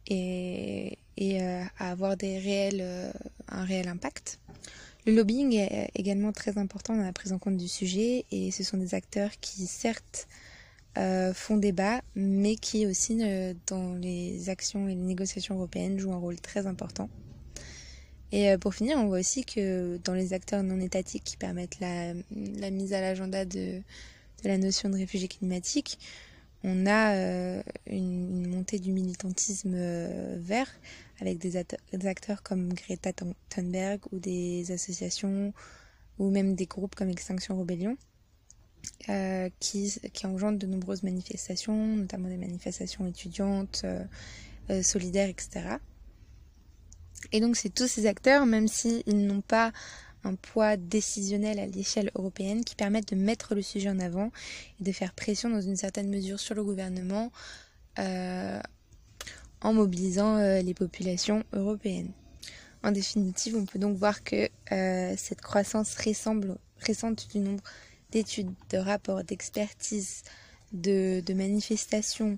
et, 0.09 0.97
euh, 1.21 1.63
à 1.79 1.91
avoir 1.91 2.17
des 2.17 2.39
réels, 2.39 2.81
euh, 2.81 3.11
un 3.47 3.63
réel 3.63 3.87
impact. 3.87 4.39
Le 5.05 5.13
lobbying 5.13 5.53
est 5.53 5.89
également 5.95 6.31
très 6.31 6.57
important 6.57 6.95
dans 6.95 7.03
la 7.03 7.13
prise 7.13 7.31
en 7.31 7.39
compte 7.39 7.57
du 7.57 7.67
sujet 7.67 8.25
et 8.31 8.51
ce 8.51 8.63
sont 8.63 8.77
des 8.77 8.93
acteurs 8.93 9.31
qui 9.39 9.65
certes 9.65 10.27
euh, 10.97 11.33
font 11.33 11.57
débat 11.57 12.01
mais 12.15 12.55
qui 12.55 12.85
aussi 12.85 13.19
dans 13.67 13.93
les 13.95 14.49
actions 14.49 14.87
et 14.87 14.95
les 14.95 15.01
négociations 15.01 15.55
européennes 15.55 15.99
jouent 15.99 16.13
un 16.13 16.17
rôle 16.17 16.39
très 16.39 16.67
important. 16.67 17.09
Et 18.33 18.57
pour 18.57 18.75
finir, 18.75 18.97
on 18.97 19.07
voit 19.07 19.19
aussi 19.19 19.45
que 19.45 19.97
dans 20.03 20.13
les 20.13 20.33
acteurs 20.33 20.61
non 20.61 20.81
étatiques 20.81 21.23
qui 21.23 21.37
permettent 21.37 21.79
la, 21.79 22.13
mise 22.71 22.91
à 22.91 22.99
l'agenda 22.99 23.45
de, 23.45 23.81
la 24.43 24.57
notion 24.57 24.89
de 24.89 24.97
réfugié 24.97 25.29
climatique, 25.29 25.97
on 26.63 26.85
a 26.85 27.13
euh, 27.15 27.63
une, 27.85 28.47
montée 28.47 28.79
du 28.79 28.91
militantisme 28.91 29.73
euh, 29.75 30.35
vert 30.39 30.69
avec 31.21 31.37
des, 31.37 31.55
acteurs 32.07 32.43
comme 32.43 32.73
Greta 32.73 33.11
Thunberg 33.49 34.01
ou 34.11 34.19
des 34.19 34.71
associations 34.71 35.53
ou 36.19 36.29
même 36.29 36.55
des 36.55 36.65
groupes 36.65 36.95
comme 36.95 37.09
Extinction 37.09 37.57
Rebellion 37.57 37.97
euh, 39.09 39.49
qui, 39.59 39.93
qui 40.13 40.25
engendrent 40.25 40.57
de 40.57 40.67
nombreuses 40.67 41.03
manifestations, 41.03 41.95
notamment 41.95 42.29
des 42.29 42.37
manifestations 42.37 43.07
étudiantes, 43.07 43.85
solidaires, 44.81 45.29
etc. 45.29 45.77
Et 47.31 47.39
donc 47.39 47.55
c'est 47.55 47.69
tous 47.69 47.87
ces 47.87 48.05
acteurs, 48.05 48.45
même 48.45 48.67
s'ils 48.67 49.25
n'ont 49.25 49.41
pas 49.41 49.71
un 50.23 50.35
poids 50.35 50.77
décisionnel 50.77 51.59
à 51.59 51.65
l'échelle 51.65 52.11
européenne 52.15 52.63
qui 52.63 52.75
permettent 52.75 53.13
de 53.13 53.15
mettre 53.15 53.55
le 53.55 53.61
sujet 53.61 53.89
en 53.89 53.99
avant 53.99 54.31
et 54.79 54.83
de 54.83 54.91
faire 54.91 55.13
pression 55.13 55.49
dans 55.49 55.61
une 55.61 55.75
certaine 55.75 56.09
mesure 56.09 56.39
sur 56.39 56.55
le 56.55 56.63
gouvernement 56.63 57.31
euh, 57.99 58.59
en 59.61 59.73
mobilisant 59.73 60.37
euh, 60.37 60.61
les 60.61 60.73
populations 60.73 61.43
européennes. 61.53 62.11
En 62.83 62.91
définitive, 62.91 63.55
on 63.55 63.65
peut 63.65 63.79
donc 63.79 63.97
voir 63.97 64.23
que 64.23 64.49
euh, 64.71 65.13
cette 65.17 65.41
croissance 65.41 65.95
récente 65.95 67.31
du 67.31 67.39
nombre 67.39 67.63
d'études, 68.11 68.53
de 68.69 68.77
rapports, 68.77 69.23
d'expertises, 69.23 70.23
de, 70.71 71.21
manifestations, 71.33 72.37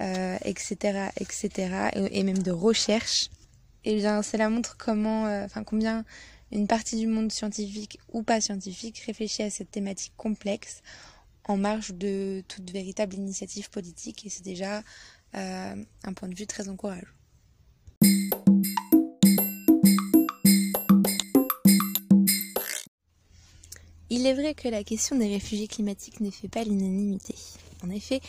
etc., 0.00 1.08
etc., 1.20 1.90
et, 1.94 2.22
même 2.22 2.38
de 2.38 2.50
recherches, 2.50 3.30
et 3.86 3.92
eh 3.92 3.96
bien, 3.96 4.22
cela 4.22 4.48
montre 4.48 4.76
comment, 4.78 5.24
enfin, 5.44 5.62
combien 5.62 6.04
une 6.52 6.66
partie 6.66 6.96
du 6.96 7.06
monde 7.06 7.32
scientifique 7.32 7.98
ou 8.12 8.22
pas 8.22 8.40
scientifique 8.40 9.02
réfléchit 9.06 9.42
à 9.42 9.50
cette 9.50 9.70
thématique 9.70 10.14
complexe 10.16 10.82
en 11.44 11.56
marge 11.56 11.92
de 11.92 12.42
toute 12.48 12.70
véritable 12.70 13.14
initiative 13.14 13.70
politique 13.70 14.24
et 14.24 14.30
c'est 14.30 14.44
déjà 14.44 14.82
euh, 15.34 15.84
un 16.04 16.12
point 16.12 16.28
de 16.28 16.34
vue 16.34 16.46
très 16.46 16.68
encourageant. 16.68 17.06
Il 24.16 24.28
est 24.28 24.34
vrai 24.34 24.54
que 24.54 24.68
la 24.68 24.84
question 24.84 25.16
des 25.18 25.26
réfugiés 25.26 25.66
climatiques 25.66 26.20
ne 26.20 26.30
fait 26.30 26.46
pas 26.46 26.62
l'unanimité. 26.62 27.34
En 27.82 27.90
effet, 27.90 28.20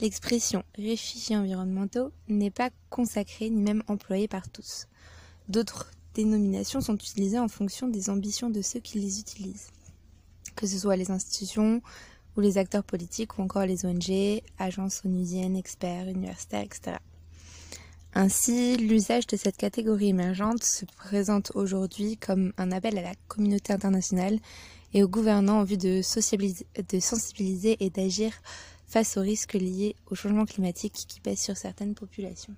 l'expression 0.00 0.62
réfugiés 0.76 1.36
environnementaux 1.36 2.12
n'est 2.28 2.52
pas 2.52 2.70
consacrée 2.90 3.50
ni 3.50 3.60
même 3.60 3.82
employée 3.88 4.28
par 4.28 4.48
tous. 4.48 4.86
D'autres 5.48 5.90
dénominations 6.14 6.80
sont 6.80 6.94
utilisées 6.94 7.40
en 7.40 7.48
fonction 7.48 7.88
des 7.88 8.08
ambitions 8.08 8.50
de 8.50 8.62
ceux 8.62 8.78
qui 8.78 9.00
les 9.00 9.18
utilisent, 9.18 9.70
que 10.54 10.68
ce 10.68 10.78
soit 10.78 10.94
les 10.94 11.10
institutions 11.10 11.82
ou 12.36 12.40
les 12.40 12.56
acteurs 12.56 12.84
politiques 12.84 13.36
ou 13.36 13.42
encore 13.42 13.66
les 13.66 13.84
ONG, 13.84 14.42
agences 14.60 15.02
onusiennes, 15.04 15.56
experts, 15.56 16.06
universitaires, 16.06 16.62
etc. 16.62 16.98
Ainsi, 18.14 18.76
l'usage 18.76 19.26
de 19.26 19.36
cette 19.36 19.56
catégorie 19.56 20.10
émergente 20.10 20.62
se 20.62 20.84
présente 20.84 21.50
aujourd'hui 21.56 22.16
comme 22.16 22.52
un 22.58 22.70
appel 22.70 22.96
à 22.96 23.02
la 23.02 23.14
communauté 23.26 23.72
internationale 23.72 24.38
et 24.94 25.02
aux 25.02 25.08
gouvernants 25.08 25.60
en 25.60 25.64
vue 25.64 25.76
de, 25.76 26.00
sensibiliser 26.02 27.76
et 27.80 27.90
d'agir 27.90 28.32
face 28.86 29.16
aux 29.16 29.22
risques 29.22 29.54
liés 29.54 29.96
au 30.10 30.14
changement 30.14 30.44
climatique 30.44 31.04
qui 31.08 31.20
pèsent 31.20 31.40
sur 31.40 31.56
certaines 31.56 31.94
populations. 31.94 32.54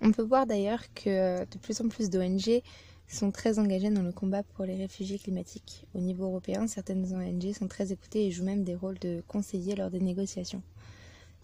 On 0.00 0.12
peut 0.12 0.22
voir 0.22 0.46
d'ailleurs 0.46 0.82
que 0.94 1.44
de 1.44 1.58
plus 1.58 1.80
en 1.80 1.88
plus 1.88 2.10
d'ONG 2.10 2.62
sont 3.08 3.30
très 3.30 3.58
engagées 3.58 3.90
dans 3.90 4.02
le 4.02 4.12
combat 4.12 4.42
pour 4.42 4.64
les 4.64 4.76
réfugiés 4.76 5.18
climatiques. 5.18 5.86
Au 5.94 6.00
niveau 6.00 6.24
européen, 6.24 6.66
certaines 6.66 7.14
ONG 7.14 7.52
sont 7.54 7.68
très 7.68 7.92
écoutées 7.92 8.26
et 8.26 8.30
jouent 8.30 8.44
même 8.44 8.64
des 8.64 8.74
rôles 8.74 8.98
de 8.98 9.22
conseillers 9.26 9.76
lors 9.76 9.90
des 9.90 10.00
négociations. 10.00 10.62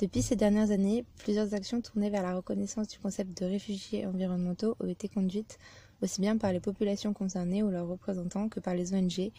Depuis 0.01 0.23
ces 0.23 0.37
dernières 0.37 0.73
années, 0.73 1.05
plusieurs 1.19 1.55
actions 1.55 1.81
tournées 1.81 2.11
vers 2.11 2.23
la 2.25 2.35
reconnaissance 2.35 2.89
du 2.89 2.99
concept 2.99 3.41
de 3.41 3.47
réfugiés 3.47 4.07
environnementaux 4.07 4.77
ont 4.81 4.89
été 4.89 5.09
conduites 5.09 5.59
aussi 6.03 6.21
bien 6.21 6.37
par 6.37 6.53
les 6.53 6.61
populations 6.61 7.13
concernées 7.13 7.63
ou 7.63 7.71
leurs 7.71 7.87
représentants 7.87 8.49
que 8.49 8.61
par 8.61 8.75
les 8.75 8.93
ONG, 8.93 9.31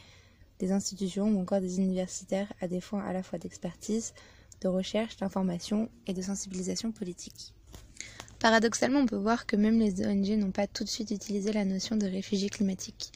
des 0.60 0.72
institutions 0.72 1.28
ou 1.28 1.40
encore 1.42 1.62
des 1.62 1.80
universitaires 1.80 2.52
à 2.62 2.68
des 2.68 2.82
fins 2.82 3.02
à 3.02 3.14
la 3.14 3.24
fois 3.24 3.40
d'expertise, 3.40 4.14
de 4.62 4.68
recherche, 4.68 5.18
d'information 5.18 5.90
et 6.08 6.14
de 6.14 6.22
sensibilisation 6.22 6.92
politique. 6.92 7.54
Paradoxalement, 8.40 9.00
on 9.00 9.06
peut 9.06 9.16
voir 9.16 9.46
que 9.46 9.56
même 9.56 9.80
les 9.80 10.06
ONG 10.06 10.38
n'ont 10.38 10.52
pas 10.52 10.68
tout 10.68 10.84
de 10.84 10.90
suite 10.90 11.12
utilisé 11.12 11.52
la 11.52 11.66
notion 11.66 11.96
de 11.96 12.06
réfugiés 12.06 12.50
climatiques. 12.50 13.12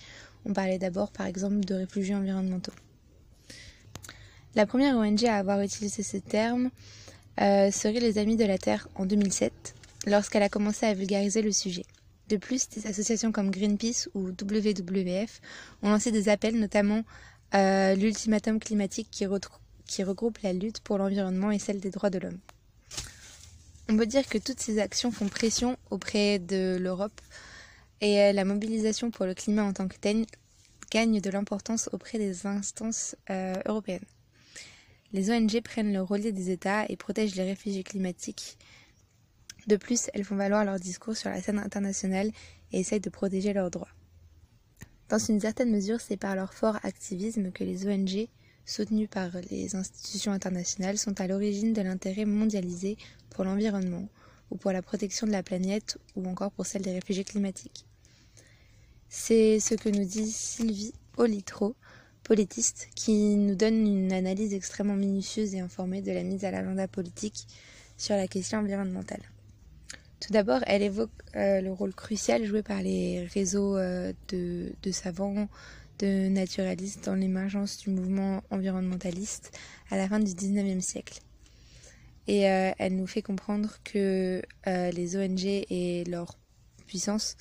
On 0.46 0.54
parlait 0.54 0.80
d'abord 0.80 1.12
par 1.12 1.26
exemple 1.26 1.60
de 1.60 1.76
réfugiés 1.76 2.16
environnementaux. 2.16 2.74
La 4.56 4.66
première 4.66 4.98
ONG 4.98 5.26
à 5.26 5.38
avoir 5.38 5.62
utilisé 5.62 6.02
ce 6.02 6.18
terme 6.18 6.72
euh, 7.40 7.70
serait 7.72 8.00
les 8.00 8.18
Amis 8.18 8.38
de 8.38 8.46
la 8.46 8.58
Terre 8.58 8.88
en 8.96 9.06
2007, 9.06 9.76
lorsqu'elle 10.08 10.44
a 10.44 10.50
commencé 10.50 10.86
à 10.86 10.94
vulgariser 10.94 11.42
le 11.42 11.52
sujet. 11.52 11.86
De 12.30 12.38
plus, 12.38 12.70
des 12.70 12.86
associations 12.86 13.32
comme 13.32 13.50
Greenpeace 13.50 14.08
ou 14.14 14.30
WWF 14.30 15.42
ont 15.82 15.90
lancé 15.90 16.12
des 16.12 16.30
appels, 16.30 16.60
notamment 16.60 17.04
euh, 17.56 17.96
l'ultimatum 17.96 18.60
climatique 18.60 19.10
qui 19.10 19.26
regroupe 20.04 20.38
la 20.44 20.54
lutte 20.54 20.80
pour 20.82 21.00
l'environnement 21.00 21.50
et 21.50 21.58
celle 21.58 21.80
des 21.80 21.90
droits 21.90 22.12
de 22.12 22.20
l'homme. 22.20 22.38
On 23.90 23.98
peut 23.98 24.06
dire 24.06 24.28
que 24.28 24.38
toutes 24.38 24.60
ces 24.60 24.78
actions 24.78 25.12
font 25.12 25.28
pression 25.28 25.76
auprès 25.90 26.38
de 26.38 26.78
l'Europe 26.80 27.20
et 28.02 28.22
euh, 28.22 28.32
la 28.32 28.46
mobilisation 28.46 29.10
pour 29.10 29.26
le 29.26 29.34
climat 29.34 29.64
en 29.64 29.74
tant 29.74 29.88
que 29.88 29.98
tel 30.00 30.28
gagne 30.92 31.20
de 31.20 31.30
l'importance 31.32 31.90
auprès 31.94 32.20
des 32.20 32.46
instances 32.46 33.16
euh, 33.32 33.56
européennes. 33.66 34.06
Les 35.12 35.32
ONG 35.32 35.62
prennent 35.62 35.92
le 35.92 36.04
relais 36.04 36.32
des 36.32 36.52
États 36.52 36.86
et 36.88 36.96
protègent 36.96 37.34
les 37.34 37.44
réfugiés 37.44 37.84
climatiques. 37.84 38.60
De 39.70 39.76
plus, 39.76 40.10
elles 40.16 40.24
font 40.24 40.36
valoir 40.36 40.66
leur 40.66 40.80
discours 40.80 41.16
sur 41.16 41.30
la 41.30 41.44
scène 41.44 41.60
internationale 41.60 42.32
et 42.72 42.80
essayent 42.80 43.00
de 43.00 43.10
protéger 43.12 43.54
leurs 43.54 43.70
droits. 43.70 43.94
Dans 45.10 45.20
une 45.20 45.40
certaine 45.40 45.70
mesure, 45.70 46.02
c'est 46.02 46.18
par 46.18 46.36
leur 46.36 46.56
fort 46.56 46.80
activisme 46.82 47.52
que 47.52 47.64
les 47.64 47.88
ONG, 47.88 48.30
soutenues 48.66 49.08
par 49.08 49.30
les 49.52 49.76
institutions 49.76 50.32
internationales, 50.32 50.98
sont 50.98 51.22
à 51.22 51.28
l'origine 51.28 51.74
de 51.74 51.84
l'intérêt 51.84 52.26
mondialisé 52.26 52.98
pour 53.30 53.44
l'environnement, 53.44 54.10
ou 54.50 54.58
pour 54.58 54.72
la 54.72 54.82
protection 54.82 55.28
de 55.28 55.32
la 55.32 55.44
planète, 55.44 56.00
ou 56.16 56.28
encore 56.28 56.52
pour 56.52 56.66
celle 56.66 56.82
des 56.82 56.94
réfugiés 56.94 57.24
climatiques. 57.24 57.86
C'est 59.08 59.60
ce 59.60 59.76
que 59.76 59.90
nous 59.90 60.06
dit 60.06 60.32
Sylvie 60.32 60.96
Olitro, 61.18 61.76
politiste, 62.24 62.88
qui 62.96 63.36
nous 63.36 63.54
donne 63.54 63.86
une 63.86 64.14
analyse 64.14 64.56
extrêmement 64.56 64.96
minutieuse 64.96 65.54
et 65.54 65.60
informée 65.60 66.02
de 66.02 66.12
la 66.12 66.24
mise 66.24 66.44
à 66.44 66.50
l'agenda 66.50 66.88
politique 66.88 67.46
sur 67.98 68.16
la 68.16 68.28
question 68.28 68.58
environnementale. 68.58 69.22
Tout 70.30 70.34
d'abord, 70.34 70.60
elle 70.68 70.84
évoque 70.84 71.10
euh, 71.36 71.60
le 71.60 71.72
rôle 71.72 71.96
crucial 71.96 72.46
joué 72.46 72.62
par 72.62 72.84
les 72.84 73.26
réseaux 73.34 73.76
euh, 73.78 74.14
de, 74.28 74.92
savants, 74.92 75.50
de 75.98 76.28
naturalistes 76.28 77.06
dans 77.06 77.16
l'émergence 77.16 77.80
du 77.80 77.90
mouvement 77.90 78.44
environnementaliste 78.52 79.58
à 79.90 79.98
la 79.98 80.08
fin 80.08 80.20
du 80.20 80.32
19e 80.32 80.82
siècle. 80.82 81.22
Et 82.28 82.48
euh, 82.48 82.70
elle 82.78 82.96
nous 82.96 83.08
fait 83.08 83.24
comprendre 83.24 83.78
que 83.84 84.44
les 84.68 85.18
ONG 85.18 85.46
et 85.46 86.04
leur 86.08 86.38
puissance 86.86 87.36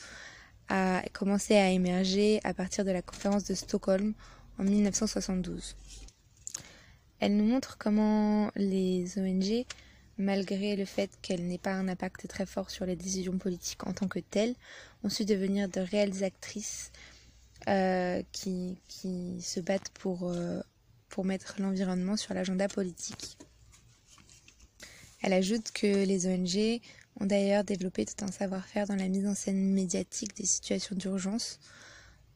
a 0.71 1.03
commencé 1.13 1.57
à 1.57 1.69
émerger 1.69 2.41
à 2.43 2.55
partir 2.55 2.87
de 2.87 2.91
la 2.91 3.03
conférence 3.03 3.45
de 3.45 3.53
Stockholm 3.53 4.15
en 4.59 4.65
1972. 4.65 5.77
Elle 7.21 7.37
nous 7.37 7.45
montre 7.45 7.77
comment 7.77 8.51
les 8.57 9.19
ONG 9.19 9.67
malgré 10.19 10.75
le 10.75 10.85
fait 10.85 11.11
qu'elle 11.23 11.47
n'ait 11.47 11.59
pas 11.59 11.73
un 11.73 11.89
impact 11.89 12.27
très 12.27 12.45
fort 12.45 12.71
sur 12.71 12.85
les 12.85 12.97
décisions 12.97 13.39
politiques 13.39 13.87
en 13.87 13.93
tant 13.93 14.09
que 14.09 14.19
telles, 14.19 14.55
ont 15.05 15.09
su 15.09 15.25
devenir 15.25 15.69
de 15.69 15.81
réelles 15.81 16.25
actrices 16.25 16.91
euh, 17.69 18.23
qui, 18.33 18.77
se 19.41 19.61
battent 19.61 19.93
euh, 20.07 20.63
pour 21.09 21.25
mettre 21.25 21.57
l'environnement 21.61 22.17
sur 22.17 22.35
l'agenda 22.35 22.69
politique. 22.69 23.39
Elle 25.23 25.33
ajoute 25.33 25.73
que 25.73 25.87
les 25.87 26.27
ONG 26.27 26.81
ont 27.21 27.27
d'ailleurs 27.27 27.65
développé 27.65 28.05
tout 28.05 28.25
un 28.25 28.31
savoir-faire 28.31 28.87
dans 28.87 28.97
la 28.97 29.09
mise 29.09 29.27
en 29.27 29.35
scène 29.35 29.73
médiatique 29.73 30.37
des 30.37 30.47
situations 30.47 30.95
d'urgence, 30.95 31.59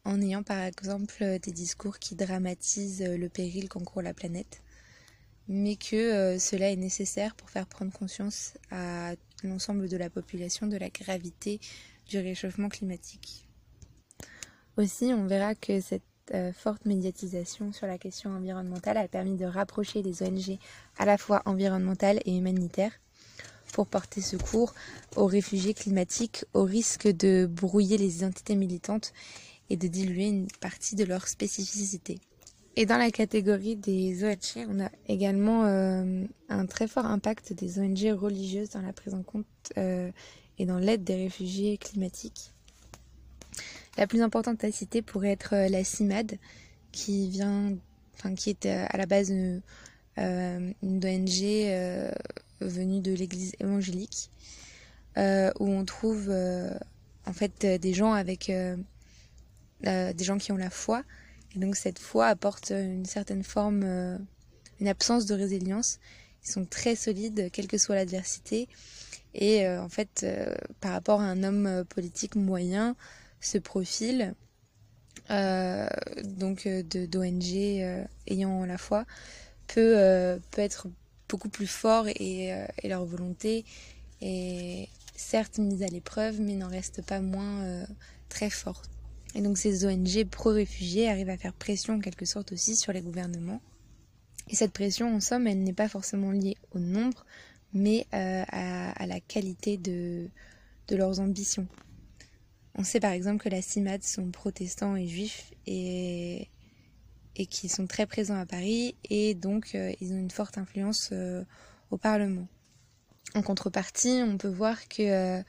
en 0.05 0.21
ayant 0.21 0.43
par 0.43 0.61
exemple 0.61 1.39
des 1.39 1.51
discours 1.51 1.99
qui 1.99 2.15
dramatisent 2.15 3.03
le 3.03 3.29
péril 3.29 3.69
qu'encourt 3.69 4.01
la 4.01 4.13
planète 4.13 4.61
mais 5.47 5.75
que 5.75 5.95
euh, 5.95 6.39
cela 6.39 6.71
est 6.71 6.75
nécessaire 6.75 7.35
pour 7.35 7.49
faire 7.49 7.67
prendre 7.67 7.91
conscience 7.91 8.53
à 8.71 9.13
l'ensemble 9.43 9.89
de 9.89 9.97
la 9.97 10.09
population 10.09 10.67
de 10.67 10.77
la 10.77 10.89
gravité 10.89 11.59
du 12.07 12.17
réchauffement 12.17 12.69
climatique. 12.69 13.47
Aussi, 14.77 15.05
on 15.13 15.27
verra 15.27 15.55
que 15.55 15.81
cette 15.81 16.03
euh, 16.33 16.53
forte 16.53 16.85
médiatisation 16.85 17.73
sur 17.73 17.85
la 17.85 17.97
question 17.97 18.31
environnementale 18.31 18.97
a 18.97 19.07
permis 19.07 19.35
de 19.35 19.45
rapprocher 19.45 20.01
les 20.01 20.23
ONG 20.23 20.57
à 20.97 21.05
la 21.05 21.17
fois 21.17 21.41
environnementales 21.45 22.21
et 22.25 22.35
humanitaires 22.35 22.93
pour 23.73 23.87
porter 23.87 24.21
secours 24.21 24.73
aux 25.15 25.25
réfugiés 25.25 25.73
climatiques 25.73 26.45
au 26.53 26.63
risque 26.63 27.07
de 27.07 27.45
brouiller 27.45 27.97
les 27.97 28.17
identités 28.17 28.55
militantes 28.55 29.13
et 29.69 29.77
de 29.77 29.87
diluer 29.87 30.27
une 30.27 30.47
partie 30.61 30.95
de 30.95 31.03
leur 31.03 31.27
spécificité. 31.27 32.19
Et 32.75 32.87
dans 32.87 32.97
la 32.97 33.11
catégorie 33.11 33.75
des 33.75 34.23
ONG, 34.23 34.65
on 34.67 34.79
a 34.79 34.89
également 35.07 35.65
euh, 35.65 36.25
un 36.49 36.65
très 36.65 36.87
fort 36.87 37.05
impact 37.05 37.53
des 37.53 37.77
ONG 37.77 38.17
religieuses 38.19 38.71
dans 38.71 38.81
la 38.81 38.93
prise 38.93 39.13
en 39.13 39.21
compte 39.21 39.45
euh, 39.77 40.09
et 40.57 40.65
dans 40.65 40.79
l'aide 40.79 41.03
des 41.03 41.15
réfugiés 41.15 41.77
climatiques. 41.77 42.51
La 43.95 44.07
plus 44.07 44.23
importante 44.23 44.63
à 44.63 44.71
citer 44.71 45.03
pourrait 45.03 45.29
être 45.29 45.53
euh, 45.53 45.69
la 45.69 45.83
CIMAD, 45.83 46.39
qui 46.91 47.29
vient, 47.29 47.75
enfin 48.15 48.33
qui 48.33 48.49
est 48.49 48.65
à 48.65 48.97
la 48.97 49.05
base 49.05 49.29
une, 49.29 49.61
ONG 50.17 51.41
venue 52.61 53.01
de 53.01 53.13
l'Église 53.13 53.53
évangélique, 53.59 54.31
où 55.17 55.67
on 55.67 55.85
trouve 55.85 56.31
en 57.25 57.33
fait 57.33 57.65
des 57.65 57.93
gens 57.95 58.13
avec 58.13 58.51
des 59.81 60.23
gens 60.23 60.37
qui 60.37 60.51
ont 60.51 60.57
la 60.57 60.69
foi 60.69 61.03
et 61.55 61.59
donc 61.59 61.75
cette 61.75 61.99
foi 61.99 62.27
apporte 62.27 62.71
une 62.71 63.05
certaine 63.05 63.43
forme, 63.43 63.83
euh, 63.83 64.17
une 64.79 64.87
absence 64.87 65.25
de 65.25 65.35
résilience. 65.35 65.99
Ils 66.45 66.51
sont 66.51 66.65
très 66.65 66.95
solides, 66.95 67.49
quelle 67.51 67.67
que 67.67 67.77
soit 67.77 67.95
l'adversité. 67.95 68.67
Et 69.33 69.65
euh, 69.65 69.81
en 69.81 69.89
fait, 69.89 70.21
euh, 70.23 70.53
par 70.81 70.91
rapport 70.91 71.21
à 71.21 71.25
un 71.25 71.43
homme 71.43 71.85
politique 71.85 72.35
moyen, 72.35 72.95
ce 73.39 73.57
profil, 73.57 74.33
donc 75.29 76.67
d'ONG 76.67 78.07
ayant 78.27 78.65
la 78.65 78.77
foi, 78.77 79.05
peut, 79.67 80.37
peut 80.51 80.61
être 80.61 80.87
beaucoup 81.29 81.49
plus 81.49 81.67
fort 81.67 82.07
et, 82.07 82.49
et 82.81 82.89
leur 82.89 83.05
volonté 83.05 83.63
est 84.21 84.89
certes 85.15 85.59
mise 85.59 85.81
à 85.81 85.87
l'épreuve, 85.87 86.41
mais 86.41 86.55
n'en 86.55 86.67
reste 86.67 87.01
pas 87.05 87.21
moins 87.21 87.85
très 88.27 88.49
forte. 88.49 88.89
Et 89.35 89.41
donc 89.41 89.57
ces 89.57 89.85
ONG 89.85 90.25
pro-réfugiés 90.25 91.09
arrivent 91.09 91.29
à 91.29 91.37
faire 91.37 91.53
pression 91.53 91.95
en 91.95 91.99
quelque 91.99 92.25
sorte 92.25 92.51
aussi 92.51 92.75
sur 92.75 92.93
les 92.93 93.01
gouvernements. 93.01 93.61
Et 94.49 94.55
cette 94.55 94.73
pression, 94.73 95.15
en 95.15 95.19
somme, 95.19 95.47
elle 95.47 95.63
n'est 95.63 95.73
pas 95.73 95.87
forcément 95.87 96.31
liée 96.31 96.57
au 96.71 96.79
nombre, 96.79 97.25
mais 97.73 98.05
euh, 98.13 98.43
à, 98.47 99.05
la 99.07 99.19
qualité 99.19 99.77
de, 99.77 100.29
leurs 100.91 101.19
ambitions. 101.19 101.67
On 102.75 102.83
sait 102.83 102.99
par 102.99 103.11
exemple 103.11 103.43
que 103.43 103.49
la 103.49 103.61
CIMAD 103.61 104.03
sont 104.03 104.29
protestants 104.31 104.95
et 104.95 105.07
juifs 105.07 105.53
et, 105.65 106.49
qui 107.49 107.69
sont 107.69 107.87
très 107.87 108.05
présents 108.05 108.39
à 108.39 108.45
Paris 108.45 108.95
et 109.09 109.33
donc 109.33 109.73
euh, 109.73 109.91
ils 110.01 110.13
ont 110.13 110.19
une 110.19 110.29
forte 110.29 110.57
influence 110.59 111.09
euh, 111.11 111.43
au 111.89 111.97
Parlement. 111.97 112.47
En 113.33 113.41
contrepartie, 113.41 114.21
on 114.23 114.37
peut 114.37 114.49
voir 114.49 114.87
qu'ils 114.87 115.43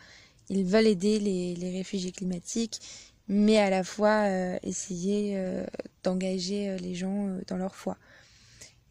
ils 0.49 0.64
veulent 0.64 0.87
aider 0.87 1.18
les 1.18 1.70
réfugiés 1.70 2.12
climatiques, 2.12 2.81
mais 3.28 3.58
à 3.58 3.70
la 3.70 3.84
fois 3.84 4.26
euh, 4.28 4.58
essayer 4.62 5.37
euh, 5.37 5.64
d'engager 6.02 6.68
euh, 6.68 6.76
les 6.76 6.94
gens 6.94 7.38
dans 7.46 7.56
leur 7.56 7.74
foi. 7.74 7.96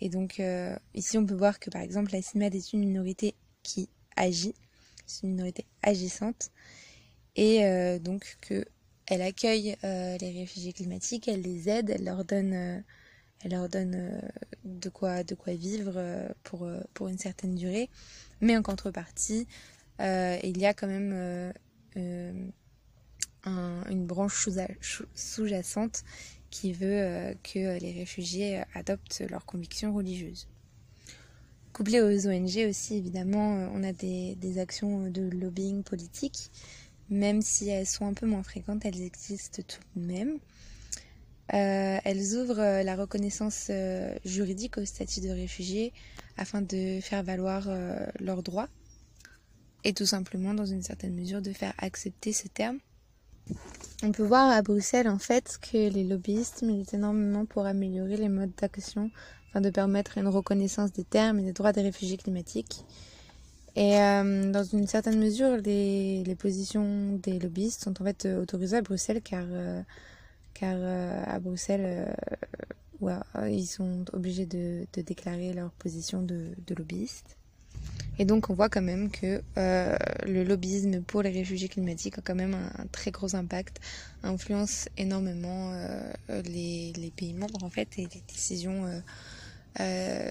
Et 0.02 0.10
donc 0.10 0.42
ici 0.94 1.18
on 1.18 1.26
peut 1.26 1.34
voir 1.34 1.60
que 1.62 1.70
par 1.70 1.82
exemple 1.82 2.12
la 2.12 2.22
CIMAD 2.22 2.54
est 2.56 2.74
une 2.74 2.82
minorité 2.82 3.36
qui 3.62 3.88
agit, 4.18 4.54
c'est 5.06 5.24
une 5.24 5.30
minorité 5.30 5.66
agissante, 5.82 6.52
et 7.38 7.62
donc 8.00 8.38
que 8.42 8.66
elle 9.06 9.22
accueille 9.22 9.78
les 9.82 10.32
réfugiés 10.36 10.74
climatiques, 10.74 11.30
elle 11.30 11.42
les 11.42 11.70
aide, 11.70 11.90
elle 11.90 12.04
leur 12.04 12.26
donne, 12.26 12.84
elle 13.46 13.52
leur 13.52 13.70
donne 13.70 14.22
de 14.66 14.90
quoi, 14.90 15.24
de 15.24 15.36
quoi 15.36 15.54
vivre 15.54 15.94
pour, 16.44 16.68
pour 16.94 17.08
une 17.08 17.18
certaine 17.18 17.56
durée, 17.56 17.90
mais 18.42 18.58
en 18.58 18.62
contrepartie, 18.62 19.48
il 20.00 20.58
y 20.58 20.66
a 20.66 20.74
quand 20.74 20.88
même 20.88 21.54
une 23.46 24.06
branche 24.06 24.48
sous-jacente 25.14 26.04
qui 26.50 26.72
veut 26.72 27.02
euh, 27.02 27.34
que 27.42 27.80
les 27.80 27.92
réfugiés 27.94 28.62
adoptent 28.76 29.24
leurs 29.30 29.46
convictions 29.46 29.94
religieuses. 29.94 30.48
Couplé 31.74 32.00
aux 32.00 32.28
ONG 32.28 32.70
aussi, 32.70 32.96
évidemment, 32.96 33.58
euh, 33.58 33.68
on 33.74 33.84
a 33.84 33.92
des, 33.92 34.60
actions 34.60 35.10
de 35.10 35.24
lobbying 35.24 35.82
politique, 35.82 36.52
même 37.10 37.42
si 37.42 37.70
elles 37.70 37.88
sont 37.88 38.06
un 38.06 38.14
peu 38.14 38.28
moins 38.28 38.44
fréquentes, 38.44 38.86
elles 38.86 39.02
existent 39.02 39.64
tout 39.68 39.82
de 39.96 40.06
même. 40.06 40.38
Euh, 41.54 41.98
elles 42.04 42.36
ouvrent 42.36 42.84
la 42.84 42.96
reconnaissance 42.96 43.70
juridique 44.24 44.78
au 44.78 44.86
statut 44.86 45.22
de 45.22 45.30
réfugié 45.30 45.92
afin 46.38 46.62
de 46.62 47.00
faire 47.02 47.24
valoir 47.24 47.68
leurs 48.20 48.44
droits 48.44 48.70
et 49.84 49.94
tout 49.94 50.06
simplement, 50.06 50.54
dans 50.54 50.66
une 50.66 50.82
certaine 50.82 51.14
mesure, 51.14 51.42
de 51.42 51.52
faire 51.52 51.74
accepter 51.78 52.32
ce 52.32 52.48
terme 52.48 52.80
on 54.04 54.12
peut 54.12 54.24
voir 54.24 54.50
à 54.52 54.62
Bruxelles 54.62 55.08
en 55.08 55.18
fait 55.18 55.60
que 55.62 55.78
les 55.78 56.04
lobbyistes 56.04 56.62
militent 56.62 56.94
énormément 56.94 57.46
pour 57.46 57.66
améliorer 57.66 58.18
les 58.18 58.30
modes 58.30 58.52
d'action 58.60 59.10
afin 59.50 59.62
de 59.62 59.70
permettre 59.70 60.18
une 60.18 60.28
reconnaissance 60.28 60.92
des 60.92 61.04
termes 61.04 61.40
et 61.40 61.44
des 61.44 61.54
droits 61.54 61.72
des 61.72 61.82
réfugiés 61.82 62.18
climatiques. 62.18 62.84
Et 63.76 64.00
euh, 64.00 64.52
dans 64.52 64.64
une 64.64 64.88
certaine 64.88 65.20
mesure, 65.20 65.58
les, 65.58 66.36
positions 66.38 67.18
des 67.18 67.40
lobbyistes 67.40 67.84
sont 67.84 68.02
en 68.02 68.06
fait 68.06 68.26
euh, 68.26 68.42
autorisées 68.42 68.78
à 68.78 68.82
Bruxelles 68.82 69.22
car, 69.22 69.46
euh, 69.50 69.82
à 71.26 71.40
Bruxelles, 71.40 72.16
ils 73.50 73.66
sont 73.66 74.06
obligés 74.14 74.46
de, 74.46 74.86
déclarer 75.02 75.54
leur 75.54 75.72
position 75.72 76.22
de, 76.22 76.50
de 76.66 76.76
lobbyiste. 76.76 77.38
Et 78.20 78.26
donc 78.26 78.50
on 78.50 78.54
voit 78.54 78.70
quand 78.70 78.82
même 78.82 79.10
que 79.10 79.42
euh, 79.58 79.96
le 80.28 80.44
lobbyisme 80.44 81.02
pour 81.02 81.24
les 81.24 81.32
réfugiés 81.32 81.68
climatiques 81.68 82.20
a 82.20 82.22
quand 82.22 82.36
même 82.36 82.54
un, 82.54 82.86
très 82.92 83.12
gros 83.12 83.36
impact, 83.36 83.80
influence 84.22 84.88
énormément 84.98 85.72
euh, 85.74 86.14
les, 86.46 86.94
pays 87.16 87.34
membres 87.34 87.64
en 87.64 87.70
fait 87.70 87.90
et 87.98 88.02
les 88.02 88.22
décisions 88.28 88.86
euh, 89.80 90.30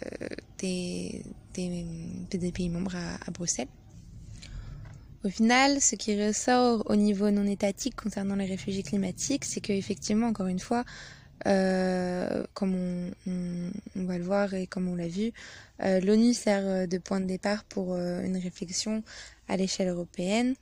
des, 0.59 1.25
pays 2.55 2.69
membres 2.69 2.95
à, 2.95 3.15
à, 3.27 3.31
Bruxelles. 3.33 3.69
Au 5.25 5.29
final, 5.29 5.81
ce 5.81 5.97
qui 5.97 6.21
ressort 6.21 6.83
au 6.87 6.97
niveau 6.97 7.31
non 7.31 7.47
étatique 7.47 7.97
concernant 7.97 8.37
les 8.37 8.47
réfugiés 8.47 8.83
climatiques, 8.83 9.45
c'est 9.45 9.61
qu'effectivement, 9.61 10.27
encore 10.29 10.49
une 10.49 10.59
fois, 10.59 10.85
euh, 11.47 12.45
comme 12.55 12.75
on, 13.27 14.05
va 14.05 14.19
le 14.19 14.25
voir 14.25 14.55
et 14.55 14.67
comme 14.67 14.89
on 14.89 14.95
l'a 14.95 15.09
vu, 15.09 15.33
euh, 15.83 16.01
l'ONU 16.01 16.35
sert 16.35 16.87
de 16.87 16.99
point 16.99 17.21
de 17.21 17.27
départ 17.27 17.65
pour 17.65 17.95
euh, 17.95 18.23
une 18.23 18.37
réflexion 18.37 19.03
à 19.49 19.57
l'échelle 19.57 19.89
européenne, 19.89 20.55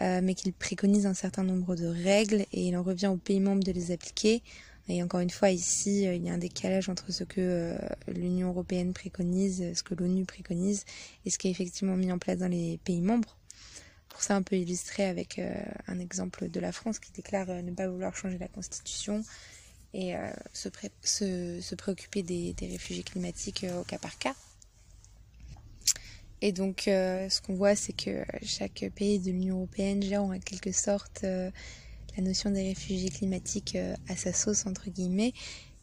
mais 0.00 0.34
qu'il 0.34 0.52
préconise 0.52 1.06
un 1.06 1.14
certain 1.14 1.42
nombre 1.42 1.74
de 1.74 1.86
règles 1.86 2.46
et 2.52 2.68
il 2.68 2.76
en 2.76 2.84
revient 2.84 3.08
aux 3.08 3.16
pays 3.16 3.40
membres 3.40 3.64
de 3.64 3.72
les 3.72 3.90
appliquer. 3.90 4.42
Et 4.88 5.02
encore 5.02 5.18
une 5.18 5.30
fois, 5.30 5.50
ici, 5.50 6.04
il 6.04 6.24
y 6.24 6.30
a 6.30 6.32
un 6.32 6.38
décalage 6.38 6.88
entre 6.88 7.10
ce 7.10 7.24
que 7.24 7.76
l'Union 8.06 8.50
européenne 8.50 8.92
préconise, 8.92 9.74
ce 9.74 9.82
que 9.82 9.94
l'ONU 9.94 10.24
préconise 10.24 10.84
et 11.26 11.30
ce 11.30 11.38
qui 11.38 11.48
est 11.48 11.50
effectivement 11.50 11.96
mis 11.96 12.12
en 12.12 12.18
place 12.18 12.38
dans 12.38 12.48
les 12.48 12.78
pays 12.84 13.00
membres 13.00 13.36
pour 14.08 14.22
ça 14.22 14.36
un 14.36 14.42
peu 14.42 14.56
illustré 14.56 15.04
avec 15.04 15.40
un 15.86 15.98
exemple 15.98 16.48
de 16.48 16.60
la 16.60 16.72
France 16.72 16.98
qui 16.98 17.12
déclare 17.12 17.46
ne 17.46 17.70
pas 17.72 17.88
vouloir 17.88 18.16
changer 18.16 18.38
la 18.38 18.48
constitution 18.48 19.22
et 19.94 20.14
euh, 20.14 20.30
se, 20.52 21.74
préoccuper 21.74 22.22
des, 22.22 22.54
réfugiés 22.60 23.02
climatiques 23.02 23.64
euh, 23.64 23.80
au 23.80 23.84
cas 23.84 23.98
par 23.98 24.18
cas. 24.18 24.34
Et 26.40 26.52
donc, 26.52 26.86
euh, 26.86 27.28
ce 27.28 27.40
qu'on 27.40 27.54
voit, 27.54 27.74
c'est 27.74 27.94
que 27.94 28.24
chaque 28.42 28.84
pays 28.94 29.18
de 29.18 29.30
l'Union 29.30 29.56
européenne 29.56 30.02
gère 30.02 30.22
en 30.22 30.38
quelque 30.38 30.70
sorte 30.70 31.22
la 31.22 32.22
notion 32.22 32.50
des 32.50 32.62
réfugiés 32.62 33.10
climatiques 33.10 33.76
à 34.08 34.16
sa 34.16 34.32
sauce, 34.32 34.66
entre 34.66 34.88
guillemets, 34.88 35.32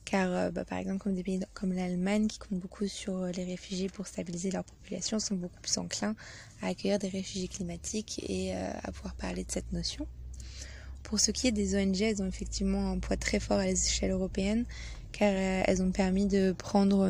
car 0.06 0.52
bah, 0.54 0.63
par 0.63 0.78
exemple, 0.78 1.00
comme 1.00 1.15
des 1.15 1.24
pays 1.24 1.41
comme 1.54 1.74
l'Allemagne, 1.74 2.28
qui 2.28 2.39
comptent 2.39 2.60
beaucoup 2.60 2.88
sur 2.88 3.26
les 3.26 3.44
réfugiés 3.44 3.89
pour 3.89 4.08
stabiliser 4.08 4.50
leur 4.52 4.63
population, 4.63 5.20
sont 5.20 5.36
beaucoup 5.36 5.60
plus 5.60 5.78
enclins 5.78 6.15
à 6.62 6.68
accueillir 6.68 7.00
des 7.00 7.10
réfugiés 7.10 7.50
climatiques 7.50 8.24
et 8.30 8.56
à 8.56 8.91
pouvoir 8.94 9.15
parler 9.15 9.44
de 9.44 9.52
cette 9.52 9.74
notion. 9.74 10.08
Pour 11.06 11.20
ce 11.20 11.30
qui 11.30 11.48
est 11.48 11.52
des 11.52 11.76
ONG, 11.76 12.02
elles 12.02 12.24
ont 12.24 12.28
effectivement 12.28 12.89
un 12.89 12.98
poids 12.98 13.15
très 13.15 13.39
fort 13.39 13.60
à 13.60 13.65
l'échelle 13.68 14.10
européenne, 14.10 14.65
car 15.12 15.32
euh, 15.32 15.62
elles 15.65 15.84
ont 15.84 15.91
permis 15.91 16.26
de 16.26 16.52
prendre, 16.52 17.02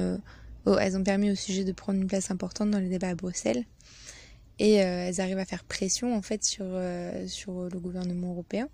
euh, 0.68 0.78
elles 0.78 0.98
ont 0.98 1.04
permis 1.04 1.32
au 1.32 1.36
sujet 1.36 1.64
de 1.64 1.72
prendre 1.72 2.00
une 2.02 2.08
place 2.08 2.30
importante 2.30 2.72
dans 2.72 2.80
les 2.80 2.90
débats 2.90 3.10
à 3.10 3.16
Bruxelles, 3.16 3.64
et 4.60 4.84
euh, 4.84 5.08
elles 5.08 5.22
arrivent 5.22 5.40
à 5.40 5.46
faire 5.46 5.64
pression 5.64 6.14
en 6.14 6.22
fait 6.22 6.44
sur 6.44 6.66
sur 7.28 7.70
le 7.70 7.80
gouvernement 7.80 8.32
européen 8.32 8.68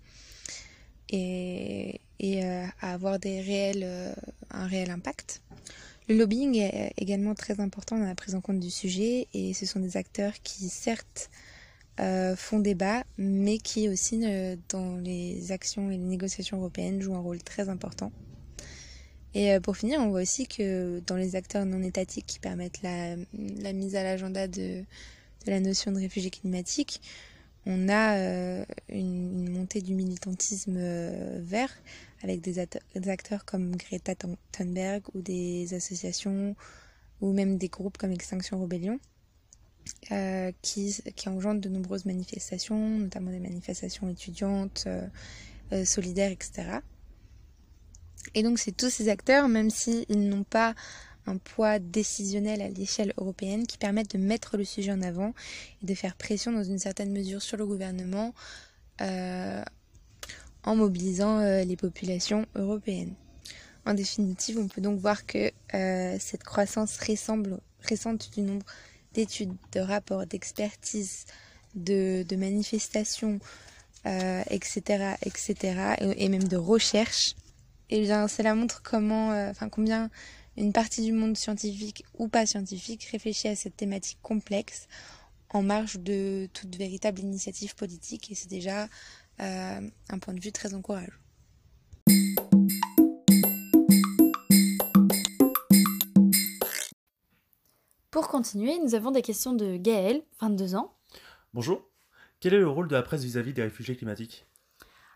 et, 1.08 2.00
et 2.18 2.44
à 2.44 2.72
avoir 2.80 3.20
des 3.20 3.40
réels, 3.40 4.14
un 4.50 4.66
réel 4.66 4.90
impact. 4.90 5.40
Le 6.08 6.16
lobbying 6.16 6.56
est 6.56 6.94
également 6.96 7.36
très 7.36 7.60
important 7.60 7.96
dans 7.96 8.06
la 8.06 8.16
prise 8.16 8.34
en 8.34 8.40
compte 8.40 8.58
du 8.58 8.70
sujet 8.70 9.28
et 9.34 9.54
ce 9.54 9.66
sont 9.66 9.78
des 9.78 9.96
acteurs 9.96 10.34
qui 10.42 10.68
certes 10.68 11.30
euh, 12.00 12.34
font 12.36 12.58
débat, 12.58 13.04
mais 13.18 13.58
qui 13.58 13.88
aussi, 13.90 14.22
euh, 14.24 14.56
dans 14.70 14.96
les 14.96 15.52
actions 15.52 15.90
et 15.90 15.98
les 15.98 16.02
négociations 16.02 16.56
européennes, 16.56 17.02
jouent 17.02 17.14
un 17.14 17.20
rôle 17.20 17.42
très 17.42 17.68
important. 17.68 18.12
Et 19.34 19.52
euh, 19.52 19.60
pour 19.60 19.76
finir, 19.76 20.00
on 20.00 20.08
voit 20.08 20.22
aussi 20.22 20.46
que 20.46 21.02
dans 21.06 21.16
les 21.16 21.36
acteurs 21.36 21.66
non 21.66 21.82
étatiques 21.82 22.24
qui 22.26 22.38
permettent 22.38 22.80
la, 22.82 23.16
mise 23.74 23.94
à 23.94 24.02
l'agenda 24.02 24.48
de, 24.48 24.84
la 25.46 25.60
notion 25.60 25.92
de 25.92 25.98
réfugié 25.98 26.30
climatique, 26.30 27.02
on 27.66 27.90
a 27.90 28.16
une, 28.88 29.50
montée 29.50 29.82
du 29.82 29.94
militantisme 29.94 30.80
vert 31.40 31.70
avec 32.22 32.40
des, 32.40 32.58
acteurs 33.08 33.44
comme 33.44 33.76
Greta 33.76 34.14
Thunberg 34.50 35.02
ou 35.14 35.20
des 35.20 35.74
associations 35.74 36.56
ou 37.20 37.32
même 37.32 37.58
des 37.58 37.68
groupes 37.68 37.98
comme 37.98 38.12
Extinction 38.12 38.60
Rebellion 38.60 38.98
euh, 40.10 40.52
qui, 40.62 40.96
qui 41.16 41.28
engendre 41.28 41.60
de 41.60 41.68
nombreuses 41.68 42.04
manifestations, 42.06 42.98
notamment 42.98 43.30
des 43.30 43.38
manifestations 43.38 44.08
étudiantes, 44.10 44.84
euh, 44.86 45.06
euh, 45.72 45.84
solidaires, 45.84 46.30
etc. 46.32 46.80
Et 48.34 48.42
donc 48.42 48.58
c'est 48.58 48.72
tous 48.72 48.90
ces 48.90 49.08
acteurs, 49.08 49.48
même 49.48 49.70
s'ils 49.70 50.28
n'ont 50.28 50.44
pas 50.44 50.74
un 51.26 51.36
poids 51.36 51.78
décisionnel 51.78 52.60
à 52.62 52.68
l'échelle 52.68 53.14
européenne, 53.16 53.66
qui 53.66 53.78
permettent 53.78 54.16
de 54.16 54.18
mettre 54.18 54.56
le 54.56 54.64
sujet 54.64 54.92
en 54.92 55.02
avant 55.02 55.34
et 55.82 55.86
de 55.86 55.94
faire 55.94 56.16
pression 56.16 56.52
dans 56.52 56.64
une 56.64 56.78
certaine 56.78 57.12
mesure 57.12 57.40
sur 57.40 57.56
le 57.56 57.66
gouvernement 57.66 58.34
en 59.00 60.76
mobilisant 60.76 61.40
les 61.64 61.76
populations 61.76 62.46
européennes. 62.54 63.14
En 63.86 63.94
définitive, 63.94 64.58
on 64.58 64.68
peut 64.68 64.80
donc 64.80 65.00
voir 65.00 65.26
que 65.26 65.50
cette 66.18 66.44
croissance 66.44 66.98
récente 66.98 68.32
du 68.32 68.42
nombre 68.42 68.66
d'études, 69.14 69.54
de 69.72 69.80
rapports, 69.80 70.26
d'expertise, 70.26 71.24
de, 71.74 72.24
manifestations, 72.36 73.38
euh, 74.06 74.42
etc., 74.50 75.14
etc., 75.24 75.94
et, 76.16 76.28
même 76.28 76.48
de 76.48 76.56
recherche, 76.56 77.34
et 77.90 77.98
eh 77.98 78.00
bien, 78.02 78.26
cela 78.26 78.54
montre 78.54 78.82
comment, 78.82 79.32
euh, 79.32 79.50
enfin, 79.50 79.68
combien 79.68 80.10
une 80.56 80.72
partie 80.72 81.02
du 81.02 81.12
monde 81.12 81.36
scientifique 81.36 82.04
ou 82.18 82.28
pas 82.28 82.46
scientifique 82.46 83.04
réfléchit 83.10 83.48
à 83.48 83.56
cette 83.56 83.76
thématique 83.76 84.18
complexe 84.22 84.86
en 85.50 85.62
marge 85.62 85.98
de 85.98 86.48
toute 86.54 86.74
véritable 86.76 87.20
initiative 87.20 87.74
politique, 87.74 88.30
et 88.30 88.34
c'est 88.34 88.48
déjà 88.48 88.88
euh, 89.40 89.80
un 90.08 90.18
point 90.18 90.34
de 90.34 90.40
vue 90.40 90.52
très 90.52 90.72
encourageant. 90.72 91.12
Continuer, 98.32 98.78
nous 98.78 98.94
avons 98.94 99.10
des 99.10 99.20
questions 99.20 99.52
de 99.52 99.76
Gaël, 99.76 100.22
22 100.40 100.74
ans. 100.74 100.94
Bonjour. 101.52 101.82
Quel 102.40 102.54
est 102.54 102.60
le 102.60 102.68
rôle 102.68 102.88
de 102.88 102.94
la 102.94 103.02
presse 103.02 103.22
vis-à-vis 103.22 103.52
des 103.52 103.60
réfugiés 103.60 103.94
climatiques? 103.94 104.46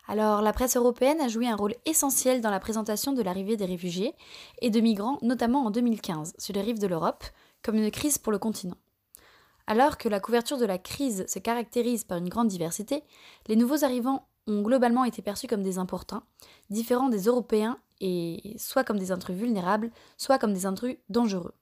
Alors, 0.07 0.43
la 0.43 0.53
presse 0.53 0.77
européenne 0.77 1.23
a 1.23 1.29
joué 1.29 1.49
un 1.49 1.57
rôle 1.57 1.75
essentiel 1.87 2.43
dans 2.43 2.51
la 2.51 2.61
présentation 2.61 3.15
de 3.15 3.23
l'arrivée 3.23 3.57
des 3.57 3.65
réfugiés 3.65 4.13
et 4.61 4.69
de 4.69 4.81
migrants, 4.81 5.19
notamment 5.23 5.65
en 5.65 5.71
2015, 5.71 6.35
sur 6.37 6.53
les 6.53 6.61
rives 6.61 6.79
de 6.79 6.87
l'Europe, 6.87 7.25
comme 7.63 7.77
une 7.77 7.91
crise 7.91 8.19
pour 8.19 8.33
le 8.33 8.39
continent. 8.39 8.77
Alors 9.67 9.97
que 9.97 10.11
la 10.11 10.21
couverture 10.21 10.59
de 10.59 10.67
la 10.67 10.77
crise 10.77 11.25
se 11.27 11.39
caractérise 11.39 12.05
par 12.05 12.19
une 12.19 12.29
grande 12.29 12.49
diversité, 12.49 13.03
les 13.47 13.57
nouveaux 13.57 13.83
arrivants 13.83 14.29
ont 14.47 14.61
globalement 14.61 15.05
été 15.05 15.23
perçus 15.23 15.47
comme 15.47 15.63
des 15.63 15.79
importuns, 15.79 16.23
différents 16.69 17.09
des 17.09 17.23
Européens 17.23 17.79
et 17.99 18.57
soit 18.59 18.85
comme 18.85 18.99
des 18.99 19.11
intrus 19.11 19.37
vulnérables, 19.37 19.91
soit 20.19 20.39
comme 20.39 20.53
des 20.53 20.67
intrus 20.67 20.99
dangereux. 21.09 21.55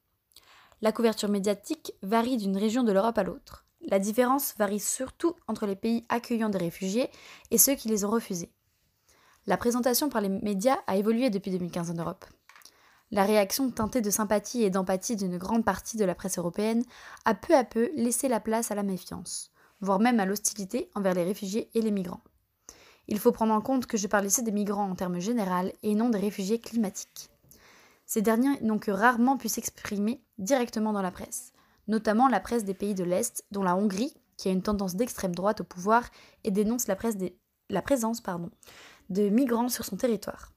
La 0.82 0.92
couverture 0.92 1.28
médiatique 1.28 1.94
varie 2.02 2.36
d'une 2.36 2.56
région 2.56 2.82
de 2.82 2.92
l'Europe 2.92 3.18
à 3.18 3.22
l'autre. 3.22 3.64
La 3.86 3.98
différence 3.98 4.54
varie 4.58 4.80
surtout 4.80 5.34
entre 5.46 5.66
les 5.66 5.76
pays 5.76 6.04
accueillant 6.08 6.48
des 6.48 6.58
réfugiés 6.58 7.10
et 7.50 7.58
ceux 7.58 7.74
qui 7.74 7.88
les 7.88 8.04
ont 8.04 8.10
refusés. 8.10 8.50
La 9.46 9.56
présentation 9.56 10.08
par 10.08 10.22
les 10.22 10.30
médias 10.30 10.78
a 10.86 10.96
évolué 10.96 11.30
depuis 11.30 11.50
2015 11.50 11.90
en 11.90 11.94
Europe. 11.94 12.24
La 13.10 13.24
réaction 13.24 13.70
teintée 13.70 14.00
de 14.00 14.10
sympathie 14.10 14.64
et 14.64 14.70
d'empathie 14.70 15.16
d'une 15.16 15.36
grande 15.36 15.64
partie 15.64 15.98
de 15.98 16.04
la 16.04 16.14
presse 16.14 16.38
européenne 16.38 16.82
a 17.26 17.34
peu 17.34 17.54
à 17.54 17.62
peu 17.62 17.90
laissé 17.94 18.26
la 18.28 18.40
place 18.40 18.70
à 18.70 18.74
la 18.74 18.82
méfiance, 18.82 19.50
voire 19.80 20.00
même 20.00 20.18
à 20.18 20.24
l'hostilité 20.24 20.90
envers 20.94 21.14
les 21.14 21.24
réfugiés 21.24 21.70
et 21.74 21.82
les 21.82 21.90
migrants. 21.90 22.22
Il 23.06 23.18
faut 23.18 23.32
prendre 23.32 23.52
en 23.52 23.60
compte 23.60 23.86
que 23.86 23.98
je 23.98 24.08
parle 24.08 24.26
ici 24.26 24.42
des 24.42 24.50
migrants 24.50 24.90
en 24.90 24.94
termes 24.94 25.20
généraux 25.20 25.70
et 25.82 25.94
non 25.94 26.08
des 26.08 26.18
réfugiés 26.18 26.58
climatiques. 26.58 27.28
Ces 28.06 28.22
derniers 28.22 28.60
n'ont 28.60 28.78
que 28.78 28.90
rarement 28.90 29.36
pu 29.36 29.48
s'exprimer 29.48 30.22
directement 30.38 30.92
dans 30.92 31.02
la 31.02 31.10
presse, 31.10 31.52
notamment 31.88 32.28
la 32.28 32.40
presse 32.40 32.64
des 32.64 32.74
pays 32.74 32.94
de 32.94 33.04
l'Est, 33.04 33.44
dont 33.50 33.62
la 33.62 33.76
Hongrie, 33.76 34.14
qui 34.36 34.48
a 34.48 34.52
une 34.52 34.62
tendance 34.62 34.96
d'extrême 34.96 35.34
droite 35.34 35.60
au 35.60 35.64
pouvoir 35.64 36.04
et 36.42 36.50
dénonce 36.50 36.86
la, 36.86 36.96
présence 36.96 38.22
de 39.10 39.28
migrants 39.28 39.68
sur 39.68 39.84
son 39.84 39.96
territoire. 39.96 40.52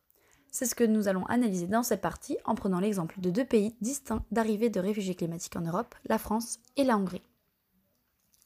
C'est 0.51 0.65
ce 0.65 0.75
que 0.75 0.83
nous 0.83 1.07
allons 1.07 1.25
analyser 1.27 1.67
dans 1.67 1.83
cette 1.83 2.01
partie 2.01 2.37
en 2.45 2.55
prenant 2.55 2.79
l'exemple 2.79 3.19
de 3.19 3.29
deux 3.29 3.45
pays 3.45 3.75
distincts 3.81 4.25
d'arrivée 4.31 4.69
de 4.69 4.79
réfugiés 4.79 5.15
climatiques 5.15 5.55
en 5.55 5.61
Europe, 5.61 5.93
la 6.05 6.17
France 6.17 6.59
et 6.75 6.83
la 6.83 6.97
Hongrie. 6.97 7.21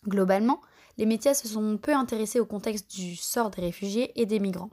Globalement, 0.08 0.60
les 0.98 1.06
médias 1.06 1.34
se 1.34 1.48
sont 1.48 1.78
peu 1.78 1.94
intéressés 1.94 2.40
au 2.40 2.46
contexte 2.46 2.92
du 2.94 3.16
sort 3.16 3.52
des 3.52 3.62
réfugiés 3.62 4.20
et 4.20 4.26
des 4.26 4.40
migrants. 4.40 4.72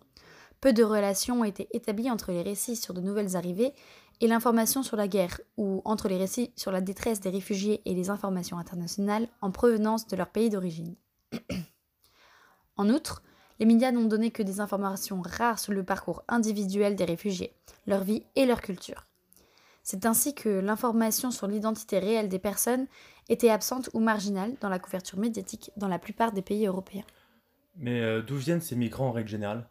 Peu 0.61 0.73
de 0.73 0.83
relations 0.83 1.41
ont 1.41 1.45
été 1.45 1.69
établies 1.73 2.11
entre 2.11 2.33
les 2.33 2.43
récits 2.43 2.75
sur 2.75 2.93
de 2.93 3.01
nouvelles 3.01 3.37
arrivées 3.37 3.73
et 4.21 4.27
l'information 4.27 4.83
sur 4.83 4.97
la 4.97 5.09
guerre, 5.09 5.41
ou 5.57 5.83
entre 5.85 6.09
les 6.09 6.17
récits 6.17 6.53
sur 6.57 6.73
la 6.73 6.81
détresse 6.81 7.21
des 7.21 7.31
réfugiés 7.31 7.83
et 7.85 7.95
les 7.95 8.11
informations 8.11 8.59
internationales 8.59 9.29
en 9.41 9.51
provenance 9.51 10.07
de 10.07 10.17
leur 10.17 10.29
pays 10.29 10.51
d'origine. 10.51 10.95
en 12.77 12.89
outre, 12.89 13.23
les 13.61 13.67
médias 13.67 13.93
n'ont 13.93 14.05
donné 14.05 14.31
que 14.31 14.43
des 14.43 14.61
informations 14.61 15.21
rares 15.21 15.59
sur 15.59 15.73
le 15.73 15.85
parcours 15.85 16.23
individuel 16.29 16.97
des 16.97 17.05
réfugiés, 17.05 17.53
leur 17.87 18.05
vie 18.05 18.25
et 18.37 18.47
leur 18.47 18.61
culture. 18.61 19.07
C'est 19.83 20.07
ainsi 20.07 20.35
que 20.35 20.49
l'information 20.49 21.31
sur 21.31 21.47
l'identité 21.47 21.99
réelle 21.99 22.29
des 22.29 22.39
personnes 22.39 22.87
était 23.29 23.51
absente 23.51 23.91
ou 23.95 24.01
marginale 24.01 24.55
dans 24.61 24.69
la 24.69 24.79
couverture 24.79 25.19
médiatique 25.19 25.71
dans 25.77 25.89
la 25.89 25.99
plupart 25.99 26.33
des 26.33 26.43
pays 26.43 26.67
européens. 26.67 27.07
Mais 27.77 28.01
euh, 28.01 28.23
d'où 28.23 28.37
viennent 28.37 28.61
ces 28.61 28.77
migrants 28.77 29.09
en 29.09 29.13
règle 29.13 29.29
générale? 29.29 29.69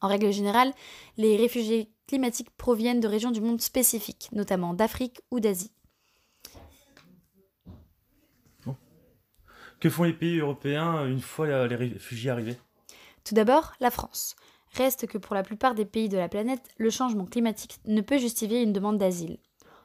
En 0.00 0.08
règle 0.08 0.32
générale, 0.32 0.72
les 1.16 1.36
réfugiés 1.36 1.90
climatiques 2.08 2.50
proviennent 2.56 3.00
de 3.00 3.06
régions 3.06 3.30
du 3.30 3.40
monde 3.40 3.60
spécifiques, 3.60 4.30
notamment 4.32 4.74
d'Afrique 4.74 5.20
ou 5.30 5.38
d'Asie. 5.38 5.70
Que 9.78 9.90
font 9.90 10.02
les 10.02 10.12
pays 10.12 10.40
européens 10.40 11.06
une 11.06 11.20
fois 11.20 11.68
les 11.68 11.76
réfugiés 11.76 12.30
arrivés? 12.30 12.58
Tout 13.22 13.36
d'abord, 13.36 13.74
la 13.78 13.92
France. 13.92 14.34
Reste 14.72 15.06
que 15.06 15.18
pour 15.18 15.36
la 15.36 15.44
plupart 15.44 15.76
des 15.76 15.84
pays 15.84 16.08
de 16.08 16.18
la 16.18 16.28
planète, 16.28 16.68
le 16.78 16.90
changement 16.90 17.26
climatique 17.26 17.78
ne 17.84 18.00
peut 18.00 18.18
justifier 18.18 18.62
une 18.62 18.72
demande 18.72 18.98
d'asile. 18.98 19.38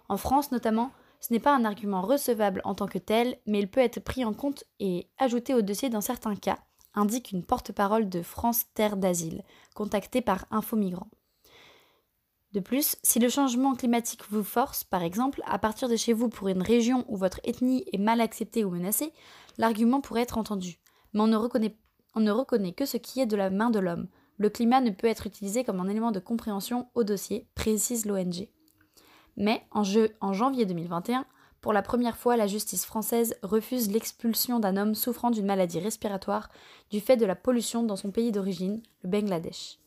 En 0.09 0.17
France 0.17 0.51
notamment, 0.51 0.91
ce 1.19 1.31
n'est 1.31 1.39
pas 1.39 1.55
un 1.55 1.63
argument 1.63 2.01
recevable 2.01 2.61
en 2.63 2.73
tant 2.73 2.87
que 2.87 2.97
tel, 2.97 3.37
mais 3.45 3.59
il 3.59 3.69
peut 3.69 3.81
être 3.81 3.99
pris 3.99 4.25
en 4.25 4.33
compte 4.33 4.63
et 4.79 5.07
ajouté 5.19 5.53
au 5.53 5.61
dossier 5.61 5.89
dans 5.89 6.01
certains 6.01 6.35
cas, 6.35 6.57
indique 6.95 7.31
une 7.31 7.45
porte-parole 7.45 8.09
de 8.09 8.21
France 8.21 8.65
Terre 8.73 8.97
d'Asile, 8.97 9.43
contactée 9.75 10.21
par 10.21 10.45
Info 10.51 10.75
Migrants. 10.75 11.09
De 12.53 12.59
plus, 12.59 12.95
si 13.01 13.17
le 13.17 13.29
changement 13.29 13.73
climatique 13.73 14.21
vous 14.29 14.43
force, 14.43 14.83
par 14.83 15.01
exemple, 15.01 15.41
à 15.47 15.57
partir 15.57 15.89
de 15.89 15.95
chez 15.95 16.13
vous 16.13 16.29
pour 16.29 16.49
une 16.49 16.61
région 16.61 17.03
où 17.07 17.17
votre 17.17 17.39
ethnie 17.43 17.83
est 17.91 17.97
mal 17.97 18.21
acceptée 18.21 18.63
ou 18.63 18.69
menacée, 18.69 19.11
l'argument 19.57 20.01
pourrait 20.01 20.21
être 20.21 20.37
entendu. 20.37 20.77
Mais 21.13 21.21
on 21.21 21.27
ne, 21.27 21.35
reconnaît, 21.35 22.73
que 22.73 22.85
ce 22.85 22.97
qui 22.97 23.19
est 23.21 23.25
de 23.25 23.35
la 23.35 23.49
main 23.49 23.71
de 23.71 23.79
l'homme. 23.79 24.07
Le 24.37 24.49
climat 24.49 24.81
ne 24.81 24.91
peut 24.91 25.07
être 25.07 25.25
utilisé 25.25 25.63
comme 25.63 25.79
un 25.79 25.87
élément 25.87 26.11
de 26.11 26.19
compréhension 26.19 26.89
au 26.93 27.03
dossier, 27.03 27.47
précise 27.55 28.05
l'ONG. 28.05 28.49
Mais 29.35 29.65
en, 29.71 29.81
en 30.21 30.33
janvier 30.33 30.67
2021, 30.67 31.25
pour 31.59 31.73
la 31.73 31.81
première 31.81 32.17
fois, 32.17 32.37
la 32.37 32.45
justice 32.45 32.85
française 32.85 33.35
refuse 33.41 33.89
l'expulsion 33.89 34.59
d'un 34.59 34.77
homme 34.77 34.93
souffrant 34.93 35.31
d'une 35.31 35.47
maladie 35.47 35.79
respiratoire 35.79 36.49
du 36.91 36.99
fait 36.99 37.17
de 37.17 37.25
la 37.25 37.35
pollution 37.35 37.81
dans 37.81 37.95
son 37.95 38.11
pays 38.11 38.31
d'origine, 38.31 38.83
le 39.01 39.09
Bangladesh. 39.09 39.79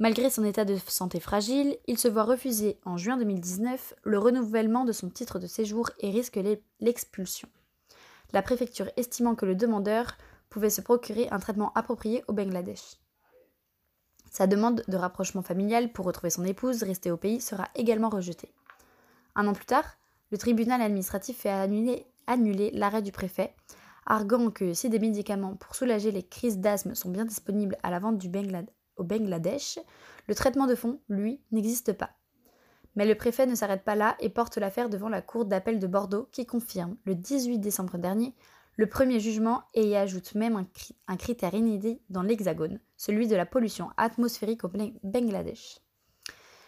Malgré 0.00 0.30
son 0.30 0.44
état 0.44 0.64
de 0.64 0.76
santé 0.86 1.18
fragile, 1.18 1.76
il 1.88 1.98
se 1.98 2.06
voit 2.06 2.22
refuser 2.22 2.78
en 2.84 2.96
juin 2.96 3.16
2019 3.16 3.94
le 4.04 4.18
renouvellement 4.18 4.84
de 4.84 4.92
son 4.92 5.10
titre 5.10 5.40
de 5.40 5.48
séjour 5.48 5.90
et 5.98 6.10
risque 6.10 6.38
l'expulsion. 6.78 7.48
La 8.32 8.42
préfecture 8.42 8.88
estimant 8.96 9.34
que 9.34 9.44
le 9.44 9.56
demandeur 9.56 10.16
pouvait 10.50 10.70
se 10.70 10.80
procurer 10.80 11.28
un 11.32 11.40
traitement 11.40 11.72
approprié 11.74 12.22
au 12.28 12.32
Bangladesh. 12.32 12.98
Sa 14.30 14.46
demande 14.46 14.84
de 14.86 14.96
rapprochement 14.96 15.42
familial 15.42 15.92
pour 15.92 16.04
retrouver 16.04 16.30
son 16.30 16.44
épouse 16.44 16.84
restée 16.84 17.10
au 17.10 17.16
pays 17.16 17.40
sera 17.40 17.66
également 17.74 18.08
rejetée. 18.08 18.52
Un 19.34 19.48
an 19.48 19.52
plus 19.52 19.66
tard, 19.66 19.96
le 20.30 20.38
tribunal 20.38 20.80
administratif 20.80 21.38
fait 21.38 21.50
annuler, 21.50 22.06
annuler 22.28 22.70
l'arrêt 22.72 23.02
du 23.02 23.10
préfet, 23.10 23.52
arguant 24.06 24.52
que 24.52 24.74
si 24.74 24.90
des 24.90 25.00
médicaments 25.00 25.56
pour 25.56 25.74
soulager 25.74 26.12
les 26.12 26.22
crises 26.22 26.58
d'asthme 26.58 26.94
sont 26.94 27.10
bien 27.10 27.24
disponibles 27.24 27.76
à 27.82 27.90
la 27.90 27.98
vente 27.98 28.18
du 28.18 28.28
Bangladesh, 28.28 28.77
au 28.98 29.04
Bangladesh, 29.04 29.78
le 30.26 30.34
traitement 30.34 30.66
de 30.66 30.74
fond, 30.74 31.00
lui, 31.08 31.40
n'existe 31.52 31.92
pas. 31.92 32.10
Mais 32.96 33.06
le 33.06 33.14
préfet 33.14 33.46
ne 33.46 33.54
s'arrête 33.54 33.84
pas 33.84 33.94
là 33.94 34.16
et 34.20 34.28
porte 34.28 34.58
l'affaire 34.58 34.88
devant 34.88 35.08
la 35.08 35.22
Cour 35.22 35.44
d'appel 35.44 35.78
de 35.78 35.86
Bordeaux 35.86 36.28
qui 36.32 36.46
confirme, 36.46 36.96
le 37.04 37.14
18 37.14 37.58
décembre 37.58 37.98
dernier, 37.98 38.34
le 38.76 38.88
premier 38.88 39.18
jugement 39.20 39.62
et 39.74 39.88
y 39.88 39.96
ajoute 39.96 40.34
même 40.34 40.56
un, 40.56 40.66
un 41.08 41.16
critère 41.16 41.54
inédit 41.54 42.00
dans 42.10 42.22
l'Hexagone, 42.22 42.78
celui 42.96 43.26
de 43.26 43.36
la 43.36 43.46
pollution 43.46 43.90
atmosphérique 43.96 44.64
au 44.64 44.70
Bangladesh. 45.02 45.80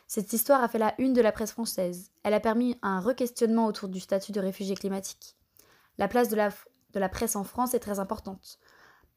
Cette 0.08 0.32
histoire 0.32 0.60
a 0.60 0.68
fait 0.68 0.78
la 0.78 0.92
une 0.98 1.12
de 1.12 1.20
la 1.20 1.30
presse 1.30 1.52
française. 1.52 2.10
Elle 2.24 2.34
a 2.34 2.40
permis 2.40 2.76
un 2.82 2.98
requestionnement 2.98 3.66
autour 3.66 3.88
du 3.88 4.00
statut 4.00 4.32
de 4.32 4.40
réfugié 4.40 4.74
climatique. 4.74 5.36
La 5.98 6.08
place 6.08 6.28
de 6.28 6.34
la, 6.34 6.48
de 6.94 6.98
la 6.98 7.08
presse 7.08 7.36
en 7.36 7.44
France 7.44 7.74
est 7.74 7.78
très 7.78 8.00
importante. 8.00 8.58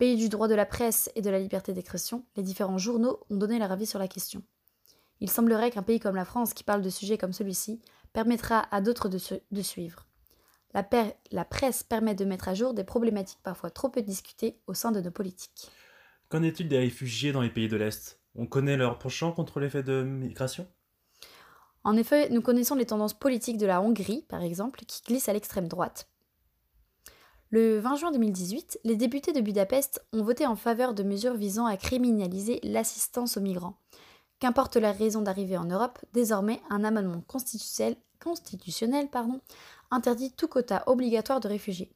Pays 0.03 0.17
du 0.17 0.27
droit 0.27 0.49
de 0.49 0.53
la 0.53 0.65
presse 0.65 1.09
et 1.15 1.21
de 1.21 1.29
la 1.29 1.39
liberté 1.39 1.71
d'expression, 1.71 2.25
les 2.35 2.43
différents 2.43 2.77
journaux 2.77 3.21
ont 3.29 3.37
donné 3.37 3.57
leur 3.57 3.71
avis 3.71 3.85
sur 3.85 3.99
la 3.99 4.09
question. 4.09 4.43
Il 5.21 5.29
semblerait 5.29 5.71
qu'un 5.71 5.81
pays 5.81 6.01
comme 6.01 6.17
la 6.17 6.25
France, 6.25 6.53
qui 6.53 6.65
parle 6.65 6.81
de 6.81 6.89
sujets 6.89 7.17
comme 7.17 7.31
celui-ci, 7.31 7.79
permettra 8.11 8.67
à 8.75 8.81
d'autres 8.81 9.07
de, 9.07 9.61
suivre. 9.61 10.05
La, 10.73 10.85
la 11.31 11.45
presse 11.45 11.83
permet 11.83 12.15
de 12.15 12.25
mettre 12.25 12.49
à 12.49 12.53
jour 12.53 12.73
des 12.73 12.83
problématiques 12.83 13.39
parfois 13.43 13.69
trop 13.69 13.87
peu 13.87 14.01
discutées 14.01 14.59
au 14.67 14.73
sein 14.73 14.91
de 14.91 14.99
nos 14.99 15.09
politiques. 15.09 15.71
Qu'en 16.27 16.43
est-il 16.43 16.67
des 16.67 16.79
réfugiés 16.79 17.31
dans 17.31 17.41
les 17.41 17.49
pays 17.49 17.69
de 17.69 17.77
l'Est? 17.77 18.19
On 18.35 18.45
connaît 18.45 18.75
leur 18.75 18.99
penchant 18.99 19.31
contre 19.31 19.61
l'effet 19.61 19.83
de 19.83 20.03
migration? 20.03 20.67
En 21.85 21.95
effet, 21.95 22.27
nous 22.29 22.41
connaissons 22.41 22.75
les 22.75 22.87
tendances 22.87 23.17
politiques 23.17 23.57
de 23.57 23.67
la 23.67 23.81
Hongrie, 23.81 24.25
par 24.27 24.43
exemple, 24.43 24.81
qui 24.85 25.01
glissent 25.03 25.29
à 25.29 25.33
l'extrême 25.33 25.69
droite. 25.69 26.09
Le 27.53 27.77
20 27.77 27.97
juin 27.97 28.11
2018, 28.11 28.79
les 28.83 28.95
députés 28.95 29.31
de 29.31 29.39
Budapest 29.39 30.03
ont 30.11 30.23
voté 30.23 30.47
en 30.47 30.55
faveur 30.55 30.95
de 30.95 31.03
mesures 31.03 31.35
visant 31.35 31.67
à 31.67 31.77
criminaliser 31.77 32.59
l'assistance 32.63 33.37
aux 33.37 33.41
migrants. 33.41 33.77
Qu'importe 34.39 34.75
la 34.75 34.91
raison 34.91 35.21
d'arriver 35.21 35.55
en 35.55 35.65
Europe, 35.65 35.99
désormais 36.13 36.59
un 36.71 36.83
amendement 36.83 37.21
constitutionnel, 37.27 39.07
interdit 39.91 40.31
tout 40.31 40.47
quota 40.47 40.81
obligatoire 40.87 41.41
de 41.41 41.47
réfugiés. 41.47 41.91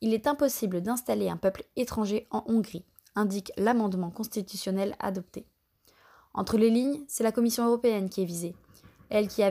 Il 0.00 0.12
est 0.12 0.26
impossible 0.26 0.80
d'installer 0.80 1.28
un 1.28 1.36
peuple 1.36 1.62
étranger 1.76 2.26
en 2.32 2.42
Hongrie, 2.48 2.84
indique 3.14 3.52
l'amendement 3.56 4.10
constitutionnel 4.10 4.96
adopté. 4.98 5.46
Entre 6.34 6.58
les 6.58 6.70
lignes, 6.70 7.04
c'est 7.06 7.22
la 7.22 7.30
Commission 7.30 7.64
européenne 7.64 8.10
qui 8.10 8.22
est 8.22 8.24
visée, 8.24 8.56
elle 9.08 9.28
qui, 9.28 9.42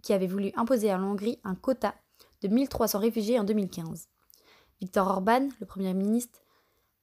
qui 0.00 0.12
avait 0.12 0.28
voulu 0.28 0.52
imposer 0.54 0.92
à 0.92 0.96
l'Hongrie 0.96 1.40
un 1.42 1.56
quota 1.56 1.96
de 2.42 2.46
1300 2.46 3.00
réfugiés 3.00 3.40
en 3.40 3.42
2015. 3.42 4.06
Viktor 4.80 5.06
Orban, 5.08 5.48
le 5.58 5.66
Premier 5.66 5.94
ministre, 5.94 6.40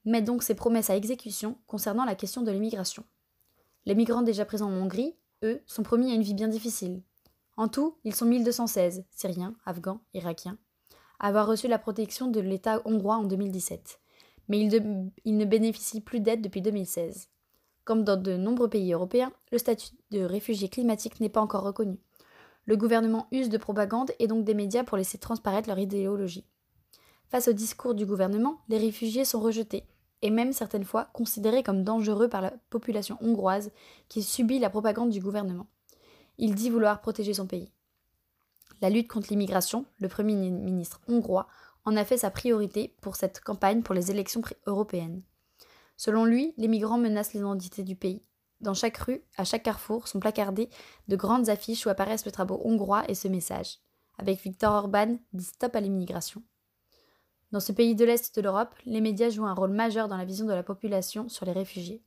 met 0.05 0.21
donc 0.21 0.43
ses 0.43 0.55
promesses 0.55 0.89
à 0.89 0.95
exécution 0.95 1.57
concernant 1.65 2.05
la 2.05 2.15
question 2.15 2.41
de 2.41 2.51
l'immigration. 2.51 3.03
Les 3.85 3.95
migrants 3.95 4.21
déjà 4.21 4.45
présents 4.45 4.69
en 4.69 4.83
Hongrie, 4.83 5.15
eux, 5.43 5.61
sont 5.65 5.83
promis 5.83 6.11
à 6.11 6.15
une 6.15 6.21
vie 6.21 6.33
bien 6.33 6.47
difficile. 6.47 7.01
En 7.57 7.67
tout, 7.67 7.97
ils 8.03 8.15
sont 8.15 8.25
1216, 8.25 9.05
Syriens, 9.11 9.55
Afghans, 9.65 10.01
Irakiens, 10.13 10.57
à 11.19 11.27
avoir 11.27 11.47
reçu 11.47 11.67
la 11.67 11.79
protection 11.79 12.27
de 12.27 12.39
l'État 12.39 12.81
hongrois 12.85 13.17
en 13.17 13.23
2017. 13.23 13.99
Mais 14.49 14.59
ils, 14.59 15.11
ils 15.25 15.37
ne 15.37 15.45
bénéficient 15.45 16.01
plus 16.01 16.19
d'aide 16.19 16.41
depuis 16.41 16.61
2016. 16.61 17.29
Comme 17.85 18.03
dans 18.03 18.21
de 18.21 18.37
nombreux 18.37 18.69
pays 18.69 18.93
européens, 18.93 19.31
le 19.51 19.57
statut 19.57 19.95
de 20.11 20.21
réfugié 20.21 20.69
climatique 20.69 21.19
n'est 21.19 21.29
pas 21.29 21.41
encore 21.41 21.63
reconnu. 21.63 21.99
Le 22.65 22.77
gouvernement 22.77 23.27
use 23.31 23.49
de 23.49 23.57
propagande 23.57 24.11
et 24.19 24.27
donc 24.27 24.45
des 24.45 24.53
médias 24.53 24.83
pour 24.83 24.97
laisser 24.97 25.17
transparaître 25.17 25.67
leur 25.67 25.79
idéologie. 25.79 26.45
Face 27.33 27.47
au 27.47 27.53
discours 27.53 27.95
du 27.95 28.05
gouvernement, 28.05 28.59
les 28.69 28.77
réfugiés 28.77 29.25
sont 29.25 29.39
rejetés, 29.39 29.87
et 30.21 30.29
même 30.29 30.53
certaines 30.53 30.83
fois 30.83 31.05
considérés 31.13 31.63
comme 31.63 31.83
dangereux 31.83 32.29
par 32.29 32.41
la 32.41 32.53
population 32.69 33.17
hongroise 33.21 33.71
qui 34.07 34.21
subit 34.21 34.59
la 34.59 34.69
propagande 34.69 35.09
du 35.09 35.19
gouvernement. 35.19 35.65
Il 36.37 36.53
dit 36.53 36.69
vouloir 36.69 37.01
protéger 37.01 37.33
son 37.33 37.47
pays. 37.47 37.71
La 38.81 38.91
lutte 38.91 39.07
contre 39.07 39.29
l'immigration, 39.31 39.87
le 39.97 40.09
Premier 40.09 40.35
ministre 40.35 41.01
hongrois 41.07 41.47
en 41.85 41.97
a 41.97 42.05
fait 42.05 42.17
sa 42.17 42.29
priorité 42.29 42.95
pour 43.01 43.15
cette 43.15 43.39
campagne 43.39 43.81
pour 43.81 43.95
les 43.95 44.11
élections 44.11 44.43
européennes. 44.67 45.23
Selon 45.97 46.25
lui, 46.25 46.53
les 46.57 46.67
migrants 46.67 46.99
menacent 46.99 47.33
l'identité 47.33 47.81
du 47.81 47.95
pays. 47.95 48.21
Dans 48.61 48.75
chaque 48.75 48.97
rue, 48.97 49.23
à 49.37 49.43
chaque 49.43 49.63
carrefour, 49.63 50.07
sont 50.07 50.19
placardées 50.19 50.69
de 51.07 51.15
grandes 51.15 51.49
affiches 51.49 51.87
où 51.87 51.89
apparaissent 51.89 52.27
le 52.27 52.31
drapeau 52.31 52.61
hongrois 52.63 53.09
et 53.09 53.15
ce 53.15 53.27
message. 53.27 53.79
Avec 54.19 54.39
Viktor 54.39 54.71
Orban, 54.71 55.17
dit 55.33 55.45
stop 55.45 55.75
à 55.75 55.79
l'immigration. 55.79 56.43
Dans 57.53 57.59
ce 57.59 57.71
pays 57.71 57.93
de 57.93 58.03
l'Est 58.03 58.35
de 58.35 58.41
l'Europe, 58.41 58.73
les 58.87 58.99
médias 58.99 59.29
jouent 59.29 59.45
un 59.45 59.53
rôle 59.53 59.69
majeur 59.69 60.07
dans 60.07 60.17
la 60.17 60.25
vision 60.25 60.47
de 60.47 60.53
la 60.53 60.63
population 60.63 61.29
sur 61.29 61.45
les 61.45 61.51
réfugiés. 61.51 62.01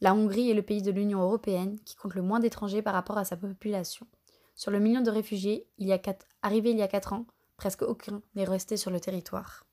La 0.00 0.14
Hongrie 0.14 0.50
est 0.50 0.54
le 0.54 0.62
pays 0.62 0.80
de 0.80 0.90
l'Union 0.90 1.20
européenne 1.20 1.78
qui 1.84 1.96
compte 1.96 2.14
le 2.14 2.22
moins 2.22 2.40
d'étrangers 2.40 2.80
par 2.80 2.94
rapport 2.94 3.18
à 3.18 3.26
sa 3.26 3.36
population. 3.36 4.06
Sur 4.56 4.70
le 4.70 4.80
million 4.80 5.02
de 5.02 5.10
réfugiés 5.10 5.66
arrivés 6.40 6.70
il 6.70 6.78
y 6.78 6.82
a 6.82 6.88
4 6.88 7.12
ans, 7.12 7.26
presque 7.58 7.82
aucun 7.82 8.22
n'est 8.34 8.44
resté 8.44 8.78
sur 8.78 8.90
le 8.90 9.00
territoire. 9.00 9.66